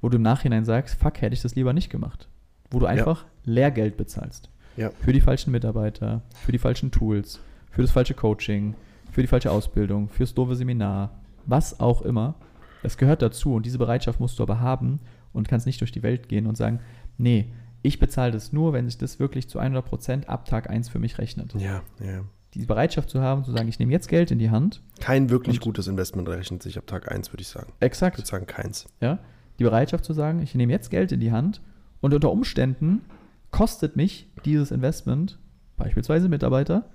wo 0.00 0.08
du 0.08 0.16
im 0.16 0.22
Nachhinein 0.22 0.64
sagst, 0.64 0.96
fuck, 0.96 1.20
hätte 1.20 1.34
ich 1.34 1.42
das 1.42 1.54
lieber 1.54 1.72
nicht 1.72 1.90
gemacht. 1.90 2.28
Wo 2.70 2.78
du 2.78 2.86
einfach 2.86 3.26
Lehrgeld 3.44 3.96
bezahlst. 3.96 4.50
Ja. 4.76 4.90
Für 4.90 5.12
die 5.12 5.20
falschen 5.20 5.52
Mitarbeiter, 5.52 6.22
für 6.34 6.52
die 6.52 6.58
falschen 6.58 6.90
Tools, 6.90 7.40
für 7.70 7.82
das 7.82 7.90
falsche 7.90 8.14
Coaching, 8.14 8.74
für 9.10 9.20
die 9.20 9.26
falsche 9.28 9.50
Ausbildung, 9.50 10.08
fürs 10.08 10.34
doofe 10.34 10.56
Seminar, 10.56 11.20
was 11.46 11.80
auch 11.80 12.02
immer. 12.02 12.34
Das 12.82 12.96
gehört 12.96 13.22
dazu 13.22 13.54
und 13.54 13.66
diese 13.66 13.78
Bereitschaft 13.78 14.20
musst 14.20 14.38
du 14.38 14.42
aber 14.42 14.60
haben 14.60 15.00
und 15.32 15.48
kannst 15.48 15.66
nicht 15.66 15.80
durch 15.80 15.92
die 15.92 16.02
Welt 16.02 16.28
gehen 16.28 16.46
und 16.46 16.56
sagen, 16.56 16.80
nee, 17.18 17.52
ich 17.82 17.98
bezahle 17.98 18.32
das 18.32 18.52
nur, 18.52 18.72
wenn 18.72 18.86
sich 18.86 18.98
das 18.98 19.18
wirklich 19.18 19.48
zu 19.48 19.60
100% 19.60 20.26
ab 20.26 20.46
Tag 20.46 20.70
1 20.70 20.88
für 20.88 20.98
mich 20.98 21.18
rechnet. 21.18 21.54
Ja, 21.54 21.82
ja. 22.00 22.24
Die 22.54 22.66
Bereitschaft 22.66 23.08
zu 23.08 23.20
haben, 23.20 23.44
zu 23.44 23.50
sagen, 23.50 23.68
ich 23.68 23.78
nehme 23.78 23.92
jetzt 23.92 24.08
Geld 24.08 24.30
in 24.30 24.38
die 24.38 24.50
Hand. 24.50 24.82
Kein 25.00 25.30
wirklich 25.30 25.58
gutes 25.60 25.88
Investment 25.88 26.28
rechnet 26.28 26.62
sich 26.62 26.76
ab 26.76 26.86
Tag 26.86 27.10
1, 27.10 27.32
würde 27.32 27.40
ich 27.40 27.48
sagen. 27.48 27.72
Ich 27.78 27.86
Exakt. 27.86 28.18
würde 28.18 28.28
sagen, 28.28 28.46
keins. 28.46 28.86
Ja? 29.00 29.18
Die 29.58 29.64
Bereitschaft 29.64 30.04
zu 30.04 30.12
sagen, 30.12 30.40
ich 30.40 30.54
nehme 30.54 30.72
jetzt 30.72 30.90
Geld 30.90 31.12
in 31.12 31.20
die 31.20 31.32
Hand 31.32 31.62
und 32.00 32.12
unter 32.12 32.30
Umständen 32.30 33.02
kostet 33.50 33.96
mich 33.96 34.30
dieses 34.44 34.70
Investment, 34.70 35.38
beispielsweise 35.76 36.28
Mitarbeiter, 36.28 36.90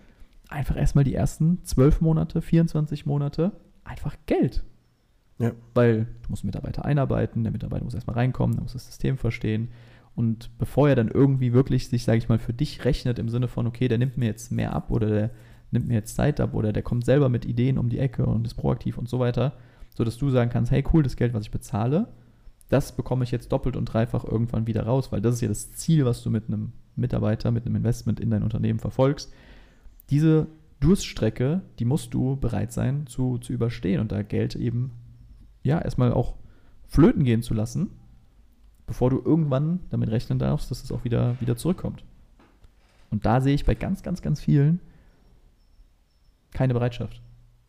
einfach 0.50 0.78
erstmal 0.78 1.04
die 1.04 1.16
ersten 1.16 1.64
12 1.64 2.02
Monate, 2.02 2.42
24 2.42 3.06
Monate 3.06 3.52
einfach 3.84 4.16
Geld. 4.28 4.64
Ja. 5.40 5.52
Weil 5.74 6.06
du 6.24 6.30
musst 6.30 6.44
Mitarbeiter 6.44 6.86
einarbeiten, 6.86 7.44
der 7.44 7.52
Mitarbeiter 7.52 7.84
muss 7.84 7.94
erstmal 7.94 8.16
reinkommen, 8.16 8.56
der 8.56 8.64
muss 8.64 8.74
das 8.74 8.86
System 8.86 9.18
verstehen. 9.18 9.70
Und 10.18 10.58
bevor 10.58 10.90
er 10.90 10.96
dann 10.96 11.10
irgendwie 11.10 11.54
wirklich 11.54 11.90
sich, 11.90 12.04
sage 12.04 12.18
ich 12.18 12.28
mal, 12.28 12.40
für 12.40 12.52
dich 12.52 12.86
rechnet 12.86 13.20
im 13.20 13.30
Sinne 13.30 13.48
von, 13.48 13.68
okay, 13.68 13.88
der 13.88 14.00
nimmt 14.00 14.18
mir 14.18 14.26
jetzt 14.26 14.52
mehr 14.52 14.74
ab 14.74 14.90
oder 14.90 15.08
der 15.08 15.30
nimmt 15.70 15.88
mir 15.88 15.94
jetzt 15.94 16.16
Zeit 16.16 16.40
ab 16.40 16.56
oder 16.56 16.74
der 16.74 16.82
kommt 16.82 17.06
selber 17.06 17.30
mit 17.30 17.46
Ideen 17.46 17.78
um 17.78 17.88
die 17.88 18.00
Ecke 18.00 18.26
und 18.26 18.48
ist 18.48 18.56
proaktiv 18.56 18.98
und 18.98 19.08
so 19.08 19.20
weiter, 19.20 19.54
sodass 19.96 20.18
du 20.18 20.32
sagen 20.32 20.50
kannst, 20.50 20.72
hey 20.72 20.84
cool, 20.92 21.04
das 21.04 21.18
Geld, 21.18 21.36
was 21.36 21.44
ich 21.44 21.52
bezahle, 21.52 22.08
das 22.68 22.96
bekomme 22.96 23.26
ich 23.26 23.30
jetzt 23.30 23.52
doppelt 23.52 23.76
und 23.76 23.86
dreifach 23.86 24.26
irgendwann 24.26 24.66
wieder 24.66 24.88
raus, 24.88 25.12
weil 25.12 25.22
das 25.22 25.36
ist 25.36 25.42
ja 25.42 25.50
das 25.50 25.74
Ziel, 25.74 26.04
was 26.04 26.24
du 26.24 26.32
mit 26.32 26.48
einem 26.48 26.72
Mitarbeiter, 26.96 27.52
mit 27.52 27.68
einem 27.68 27.76
Investment 27.76 28.20
in 28.20 28.32
dein 28.32 28.42
Unternehmen 28.42 28.80
verfolgst. 28.80 29.32
Diese 30.10 30.48
Durststrecke, 30.80 31.62
die 31.78 31.86
musst 31.86 32.16
du 32.16 32.38
bereit 32.38 32.72
sein 32.72 33.06
zu, 33.06 33.38
zu 33.38 33.54
überstehen 33.54 34.02
und 34.02 34.12
da 34.12 34.24
Geld 34.24 34.56
eben 34.56 34.94
ja 35.62 35.80
erstmal 35.80 36.12
auch 36.12 36.38
flöten 36.88 37.24
gehen 37.24 37.44
zu 37.44 37.54
lassen, 37.54 37.92
bevor 38.88 39.10
du 39.12 39.22
irgendwann 39.24 39.82
damit 39.90 40.10
rechnen 40.10 40.40
darfst, 40.40 40.72
dass 40.72 40.84
es 40.84 40.92
auch 40.92 41.04
wieder, 41.04 41.40
wieder 41.40 41.56
zurückkommt. 41.56 42.04
Und 43.12 43.26
da 43.26 43.40
sehe 43.42 43.54
ich 43.54 43.66
bei 43.66 43.76
ganz, 43.76 44.02
ganz, 44.02 44.22
ganz 44.22 44.42
vielen 44.42 44.80
keine 46.54 46.74
Bereitschaft 46.74 47.22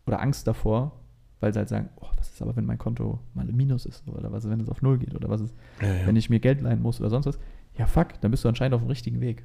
oder 0.07 0.21
Angst 0.21 0.47
davor, 0.47 0.93
weil 1.39 1.53
sie 1.53 1.59
halt 1.59 1.69
sagen, 1.69 1.89
oh, 2.01 2.07
was 2.17 2.29
ist 2.31 2.41
aber, 2.41 2.55
wenn 2.55 2.65
mein 2.65 2.77
Konto 2.77 3.19
mal 3.33 3.47
im 3.47 3.55
Minus 3.55 3.85
ist 3.85 4.07
oder 4.07 4.31
was 4.31 4.43
ist, 4.45 4.49
wenn 4.49 4.59
es 4.59 4.69
auf 4.69 4.81
Null 4.81 4.97
geht 4.97 5.13
oder 5.15 5.29
was 5.29 5.41
ist, 5.41 5.55
Ja, 5.81 5.87
ja. 5.93 6.07
wenn 6.07 6.15
ich 6.15 6.29
mir 6.29 6.39
Geld 6.39 6.61
leihen 6.61 6.81
muss 6.81 6.99
oder 6.99 7.09
sonst 7.09 7.27
was. 7.27 7.39
Ja, 7.77 7.85
fuck, 7.85 8.19
dann 8.21 8.31
bist 8.31 8.43
du 8.43 8.49
anscheinend 8.49 8.73
auf 8.73 8.81
dem 8.81 8.87
richtigen 8.89 9.21
Weg. 9.21 9.43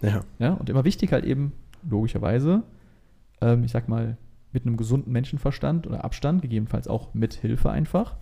ja. 0.00 0.22
Ja, 0.38 0.54
und 0.54 0.70
immer 0.70 0.84
wichtig 0.84 1.12
halt 1.12 1.24
eben, 1.24 1.52
logischerweise, 1.88 2.62
ähm, 3.40 3.64
ich 3.64 3.70
sag 3.72 3.88
mal, 3.88 4.16
mit 4.52 4.66
einem 4.66 4.76
gesunden 4.76 5.12
Menschenverstand 5.12 5.86
oder 5.86 6.04
Abstand, 6.04 6.42
gegebenenfalls 6.42 6.88
auch 6.88 7.14
mit 7.14 7.34
Hilfe 7.34 7.70
einfach, 7.70 8.16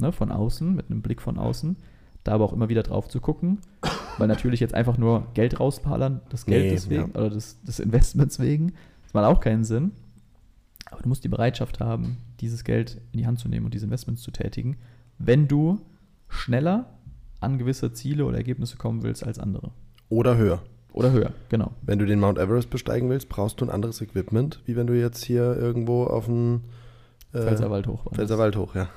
ne, 0.00 0.10
von 0.10 0.32
außen, 0.32 0.74
mit 0.74 0.90
einem 0.90 1.02
Blick 1.02 1.22
von 1.22 1.38
außen, 1.38 1.76
da 2.28 2.34
aber 2.34 2.44
auch 2.44 2.52
immer 2.52 2.68
wieder 2.68 2.82
drauf 2.82 3.08
zu 3.08 3.20
gucken, 3.20 3.58
weil 4.18 4.28
natürlich 4.28 4.60
jetzt 4.60 4.74
einfach 4.74 4.98
nur 4.98 5.26
Geld 5.34 5.58
rauspalern, 5.58 6.20
das 6.28 6.46
Geld 6.46 6.64
Nee, 6.64 6.70
deswegen, 6.70 7.12
ja. 7.14 7.20
oder 7.20 7.30
des, 7.30 7.60
des 7.62 7.80
Investments 7.80 8.38
wegen, 8.38 8.74
das 9.02 9.14
macht 9.14 9.26
auch 9.26 9.40
keinen 9.40 9.64
Sinn. 9.64 9.92
Aber 10.90 11.02
du 11.02 11.08
musst 11.08 11.24
die 11.24 11.28
Bereitschaft 11.28 11.80
haben, 11.80 12.18
dieses 12.40 12.64
Geld 12.64 13.00
in 13.12 13.18
die 13.18 13.26
Hand 13.26 13.38
zu 13.38 13.48
nehmen 13.48 13.66
und 13.66 13.74
diese 13.74 13.86
Investments 13.86 14.22
zu 14.22 14.30
tätigen, 14.30 14.76
wenn 15.18 15.48
du 15.48 15.80
schneller 16.28 16.86
an 17.40 17.58
gewisse 17.58 17.92
Ziele 17.92 18.24
oder 18.24 18.38
Ergebnisse 18.38 18.76
kommen 18.76 19.02
willst 19.02 19.24
als 19.24 19.38
andere. 19.38 19.70
Oder 20.08 20.36
höher. 20.36 20.62
Oder 20.92 21.12
höher, 21.12 21.32
genau. 21.48 21.72
Wenn 21.82 21.98
du 21.98 22.06
den 22.06 22.18
Mount 22.18 22.38
Everest 22.38 22.70
besteigen 22.70 23.10
willst, 23.10 23.28
brauchst 23.28 23.60
du 23.60 23.66
ein 23.66 23.70
anderes 23.70 24.00
Equipment, 24.00 24.60
wie 24.64 24.74
wenn 24.74 24.86
du 24.86 24.94
jetzt 24.94 25.24
hier 25.24 25.56
irgendwo 25.56 26.04
auf 26.04 26.24
dem 26.24 26.62
äh, 27.32 27.42
Pfälzerwald 27.42 27.86
hoch. 27.86 28.06
war 28.06 28.10
das. 28.10 28.16
Pfälzerwald 28.16 28.56
hoch, 28.56 28.74
ja. 28.74 28.88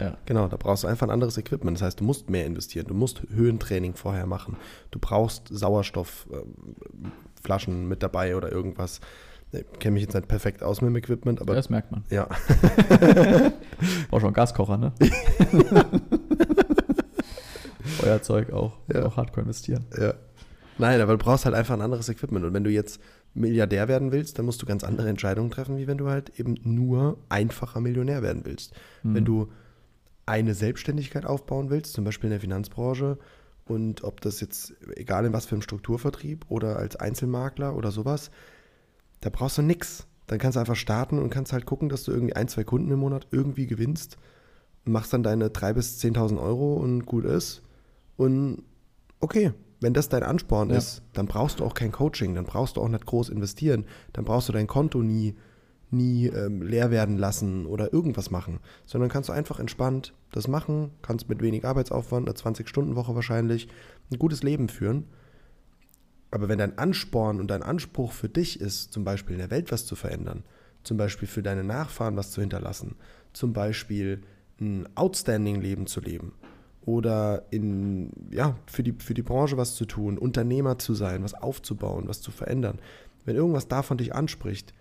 Ja. 0.00 0.16
Genau, 0.26 0.48
da 0.48 0.56
brauchst 0.56 0.82
du 0.84 0.88
einfach 0.88 1.06
ein 1.06 1.10
anderes 1.10 1.36
Equipment. 1.38 1.76
Das 1.76 1.82
heißt, 1.82 2.00
du 2.00 2.04
musst 2.04 2.30
mehr 2.30 2.46
investieren. 2.46 2.86
Du 2.88 2.94
musst 2.94 3.22
Höhentraining 3.32 3.94
vorher 3.94 4.26
machen. 4.26 4.56
Du 4.90 4.98
brauchst 4.98 5.48
Sauerstoffflaschen 5.48 7.86
mit 7.86 8.02
dabei 8.02 8.34
oder 8.36 8.50
irgendwas. 8.50 9.00
Ich 9.52 9.64
kenne 9.80 9.94
mich 9.94 10.02
jetzt 10.04 10.14
nicht 10.14 10.28
perfekt 10.28 10.62
aus 10.62 10.80
mit 10.80 10.90
dem 10.90 10.96
Equipment, 10.96 11.40
aber 11.40 11.54
das 11.54 11.70
merkt 11.70 11.90
man. 11.90 12.04
ja. 12.10 12.26
Braucht 14.08 14.20
schon 14.20 14.28
einen 14.28 14.34
Gaskocher, 14.34 14.78
ne? 14.78 14.92
Feuerzeug 18.00 18.52
auch. 18.52 18.78
Ja. 18.92 19.06
Auch 19.06 19.16
hardcore 19.16 19.42
investieren. 19.42 19.84
Ja. 19.98 20.14
Nein, 20.78 21.00
aber 21.00 21.12
du 21.12 21.18
brauchst 21.18 21.44
halt 21.44 21.54
einfach 21.54 21.74
ein 21.74 21.82
anderes 21.82 22.08
Equipment. 22.08 22.44
Und 22.44 22.54
wenn 22.54 22.64
du 22.64 22.70
jetzt 22.70 23.00
Milliardär 23.34 23.88
werden 23.88 24.12
willst, 24.12 24.38
dann 24.38 24.46
musst 24.46 24.62
du 24.62 24.66
ganz 24.66 24.82
andere 24.82 25.08
Entscheidungen 25.08 25.50
treffen, 25.50 25.76
wie 25.76 25.86
wenn 25.86 25.98
du 25.98 26.08
halt 26.08 26.38
eben 26.38 26.56
nur 26.62 27.18
einfacher 27.28 27.80
Millionär 27.80 28.22
werden 28.22 28.42
willst. 28.44 28.74
Mhm. 29.02 29.14
Wenn 29.14 29.24
du 29.24 29.52
eine 30.30 30.54
Selbstständigkeit 30.54 31.26
aufbauen 31.26 31.70
willst, 31.70 31.92
zum 31.92 32.04
Beispiel 32.04 32.28
in 32.28 32.32
der 32.32 32.40
Finanzbranche, 32.40 33.18
und 33.66 34.02
ob 34.02 34.20
das 34.20 34.40
jetzt, 34.40 34.74
egal 34.96 35.26
in 35.26 35.32
was 35.32 35.46
für 35.46 35.54
einem 35.54 35.62
Strukturvertrieb 35.62 36.46
oder 36.48 36.76
als 36.76 36.96
Einzelmakler 36.96 37.76
oder 37.76 37.92
sowas, 37.92 38.30
da 39.20 39.30
brauchst 39.30 39.58
du 39.58 39.62
nix. 39.62 40.06
Dann 40.26 40.38
kannst 40.38 40.56
du 40.56 40.60
einfach 40.60 40.76
starten 40.76 41.18
und 41.18 41.30
kannst 41.30 41.52
halt 41.52 41.66
gucken, 41.66 41.88
dass 41.88 42.04
du 42.04 42.12
irgendwie 42.12 42.34
ein, 42.34 42.48
zwei 42.48 42.64
Kunden 42.64 42.90
im 42.90 42.98
Monat 42.98 43.26
irgendwie 43.30 43.66
gewinnst, 43.66 44.16
machst 44.84 45.12
dann 45.12 45.22
deine 45.22 45.48
3.000 45.48 45.72
bis 45.74 46.00
10.000 46.00 46.40
Euro 46.40 46.74
und 46.74 47.04
gut 47.06 47.24
ist. 47.24 47.62
Und 48.16 48.62
okay, 49.20 49.52
wenn 49.80 49.94
das 49.94 50.08
dein 50.08 50.22
Ansporn 50.22 50.70
Ja. 50.70 50.78
ist, 50.78 51.02
dann 51.12 51.26
brauchst 51.26 51.60
du 51.60 51.64
auch 51.64 51.74
kein 51.74 51.92
Coaching, 51.92 52.34
dann 52.34 52.44
brauchst 52.44 52.76
du 52.76 52.80
auch 52.80 52.88
nicht 52.88 53.06
groß 53.06 53.28
investieren, 53.28 53.84
dann 54.12 54.24
brauchst 54.24 54.48
du 54.48 54.52
dein 54.52 54.66
Konto 54.66 55.02
nie, 55.02 55.36
nie 55.92 56.26
ähm, 56.26 56.62
leer 56.62 56.90
werden 56.90 57.18
lassen 57.18 57.66
oder 57.66 57.92
irgendwas 57.92 58.30
machen, 58.30 58.60
sondern 58.86 59.10
kannst 59.10 59.28
du 59.28 59.32
einfach 59.32 59.58
entspannt 59.58 60.14
das 60.32 60.46
machen, 60.46 60.92
kannst 61.02 61.28
mit 61.28 61.42
wenig 61.42 61.64
Arbeitsaufwand, 61.64 62.28
eine 62.28 62.36
20-Stunden-Woche 62.36 63.14
wahrscheinlich, 63.14 63.68
ein 64.10 64.18
gutes 64.18 64.42
Leben 64.42 64.68
führen. 64.68 65.04
Aber 66.30 66.48
wenn 66.48 66.58
dein 66.58 66.78
Ansporn 66.78 67.40
und 67.40 67.50
dein 67.50 67.62
Anspruch 67.62 68.12
für 68.12 68.28
dich 68.28 68.60
ist, 68.60 68.92
zum 68.92 69.02
Beispiel 69.04 69.34
in 69.34 69.40
der 69.40 69.50
Welt 69.50 69.72
was 69.72 69.86
zu 69.86 69.96
verändern, 69.96 70.44
zum 70.84 70.96
Beispiel 70.96 71.26
für 71.26 71.42
deine 71.42 71.64
Nachfahren 71.64 72.16
was 72.16 72.30
zu 72.30 72.40
hinterlassen, 72.40 72.94
zum 73.32 73.52
Beispiel 73.52 74.22
ein 74.60 74.88
outstanding 74.94 75.60
Leben 75.60 75.86
zu 75.86 76.00
leben 76.00 76.32
oder 76.82 77.44
in, 77.50 78.10
ja, 78.30 78.56
für, 78.66 78.82
die, 78.82 78.94
für 78.98 79.14
die 79.14 79.22
Branche 79.22 79.56
was 79.56 79.74
zu 79.74 79.84
tun, 79.84 80.18
Unternehmer 80.18 80.78
zu 80.78 80.94
sein, 80.94 81.22
was 81.22 81.34
aufzubauen, 81.34 82.08
was 82.08 82.20
zu 82.20 82.30
verändern. 82.30 82.78
Wenn 83.24 83.36
irgendwas 83.36 83.68
davon 83.68 83.98
dich 83.98 84.14
anspricht, 84.14 84.72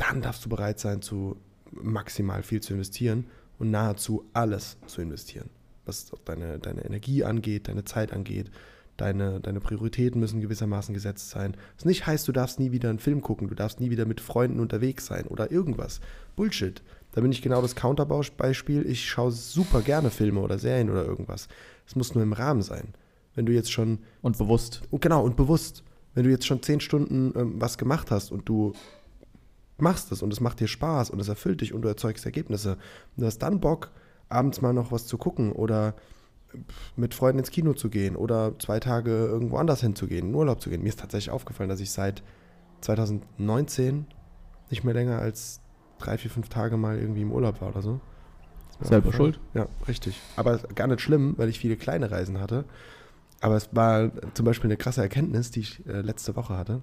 dann 0.00 0.22
darfst 0.22 0.44
du 0.44 0.48
bereit 0.48 0.78
sein, 0.78 1.02
zu 1.02 1.36
maximal 1.70 2.42
viel 2.42 2.60
zu 2.60 2.72
investieren 2.72 3.26
und 3.58 3.70
nahezu 3.70 4.24
alles 4.32 4.78
zu 4.86 5.02
investieren. 5.02 5.50
Was 5.84 6.12
deine, 6.24 6.58
deine 6.58 6.84
Energie 6.84 7.24
angeht, 7.24 7.68
deine 7.68 7.84
Zeit 7.84 8.12
angeht, 8.12 8.50
deine, 8.96 9.40
deine 9.40 9.60
Prioritäten 9.60 10.20
müssen 10.20 10.40
gewissermaßen 10.40 10.94
gesetzt 10.94 11.30
sein. 11.30 11.56
Was 11.76 11.84
nicht 11.84 12.06
heißt, 12.06 12.26
du 12.26 12.32
darfst 12.32 12.58
nie 12.58 12.72
wieder 12.72 12.90
einen 12.90 12.98
Film 12.98 13.20
gucken, 13.20 13.48
du 13.48 13.54
darfst 13.54 13.80
nie 13.80 13.90
wieder 13.90 14.06
mit 14.06 14.20
Freunden 14.20 14.60
unterwegs 14.60 15.06
sein 15.06 15.26
oder 15.26 15.50
irgendwas. 15.50 16.00
Bullshit. 16.36 16.82
Da 17.12 17.20
bin 17.20 17.32
ich 17.32 17.42
genau 17.42 17.60
das 17.60 17.74
Counterbeispiel. 17.74 18.86
Ich 18.86 19.08
schaue 19.08 19.32
super 19.32 19.82
gerne 19.82 20.10
Filme 20.10 20.40
oder 20.40 20.58
Serien 20.58 20.90
oder 20.90 21.04
irgendwas. 21.04 21.48
Es 21.86 21.96
muss 21.96 22.14
nur 22.14 22.22
im 22.22 22.32
Rahmen 22.32 22.62
sein. 22.62 22.94
Wenn 23.34 23.46
du 23.46 23.52
jetzt 23.52 23.72
schon. 23.72 23.98
Und 24.22 24.38
bewusst. 24.38 24.82
Genau, 24.92 25.24
und 25.24 25.36
bewusst. 25.36 25.82
Wenn 26.14 26.24
du 26.24 26.30
jetzt 26.30 26.46
schon 26.46 26.62
zehn 26.62 26.80
Stunden 26.80 27.32
ähm, 27.36 27.54
was 27.60 27.78
gemacht 27.78 28.10
hast 28.10 28.30
und 28.30 28.48
du 28.48 28.72
machst 29.80 30.12
es 30.12 30.22
und 30.22 30.32
es 30.32 30.40
macht 30.40 30.60
dir 30.60 30.68
Spaß 30.68 31.10
und 31.10 31.20
es 31.20 31.28
erfüllt 31.28 31.60
dich 31.60 31.74
und 31.74 31.82
du 31.82 31.88
erzeugst 31.88 32.24
Ergebnisse 32.24 32.72
und 33.16 33.22
du 33.22 33.26
hast 33.26 33.38
dann 33.38 33.60
Bock, 33.60 33.90
abends 34.28 34.60
mal 34.60 34.72
noch 34.72 34.92
was 34.92 35.06
zu 35.06 35.18
gucken 35.18 35.52
oder 35.52 35.94
mit 36.96 37.14
Freunden 37.14 37.40
ins 37.40 37.50
Kino 37.50 37.74
zu 37.74 37.90
gehen 37.90 38.16
oder 38.16 38.58
zwei 38.58 38.80
Tage 38.80 39.10
irgendwo 39.10 39.56
anders 39.56 39.80
hinzugehen, 39.80 40.28
in 40.28 40.34
Urlaub 40.34 40.60
zu 40.60 40.70
gehen. 40.70 40.82
Mir 40.82 40.88
ist 40.88 41.00
tatsächlich 41.00 41.30
aufgefallen, 41.30 41.70
dass 41.70 41.80
ich 41.80 41.90
seit 41.90 42.22
2019 42.80 44.06
nicht 44.70 44.84
mehr 44.84 44.94
länger 44.94 45.18
als 45.18 45.60
drei, 45.98 46.18
vier, 46.18 46.30
fünf 46.30 46.48
Tage 46.48 46.76
mal 46.76 46.98
irgendwie 46.98 47.22
im 47.22 47.32
Urlaub 47.32 47.60
war 47.60 47.68
oder 47.68 47.82
so. 47.82 48.00
Selber 48.80 49.12
schuld. 49.12 49.38
Ja, 49.52 49.66
richtig. 49.86 50.18
Aber 50.36 50.58
gar 50.74 50.86
nicht 50.86 51.02
schlimm, 51.02 51.34
weil 51.36 51.50
ich 51.50 51.58
viele 51.58 51.76
kleine 51.76 52.10
Reisen 52.10 52.40
hatte. 52.40 52.64
Aber 53.40 53.56
es 53.56 53.68
war 53.72 54.10
zum 54.34 54.46
Beispiel 54.46 54.68
eine 54.68 54.78
krasse 54.78 55.02
Erkenntnis, 55.02 55.50
die 55.50 55.60
ich 55.60 55.86
äh, 55.86 56.00
letzte 56.00 56.34
Woche 56.36 56.56
hatte. 56.56 56.82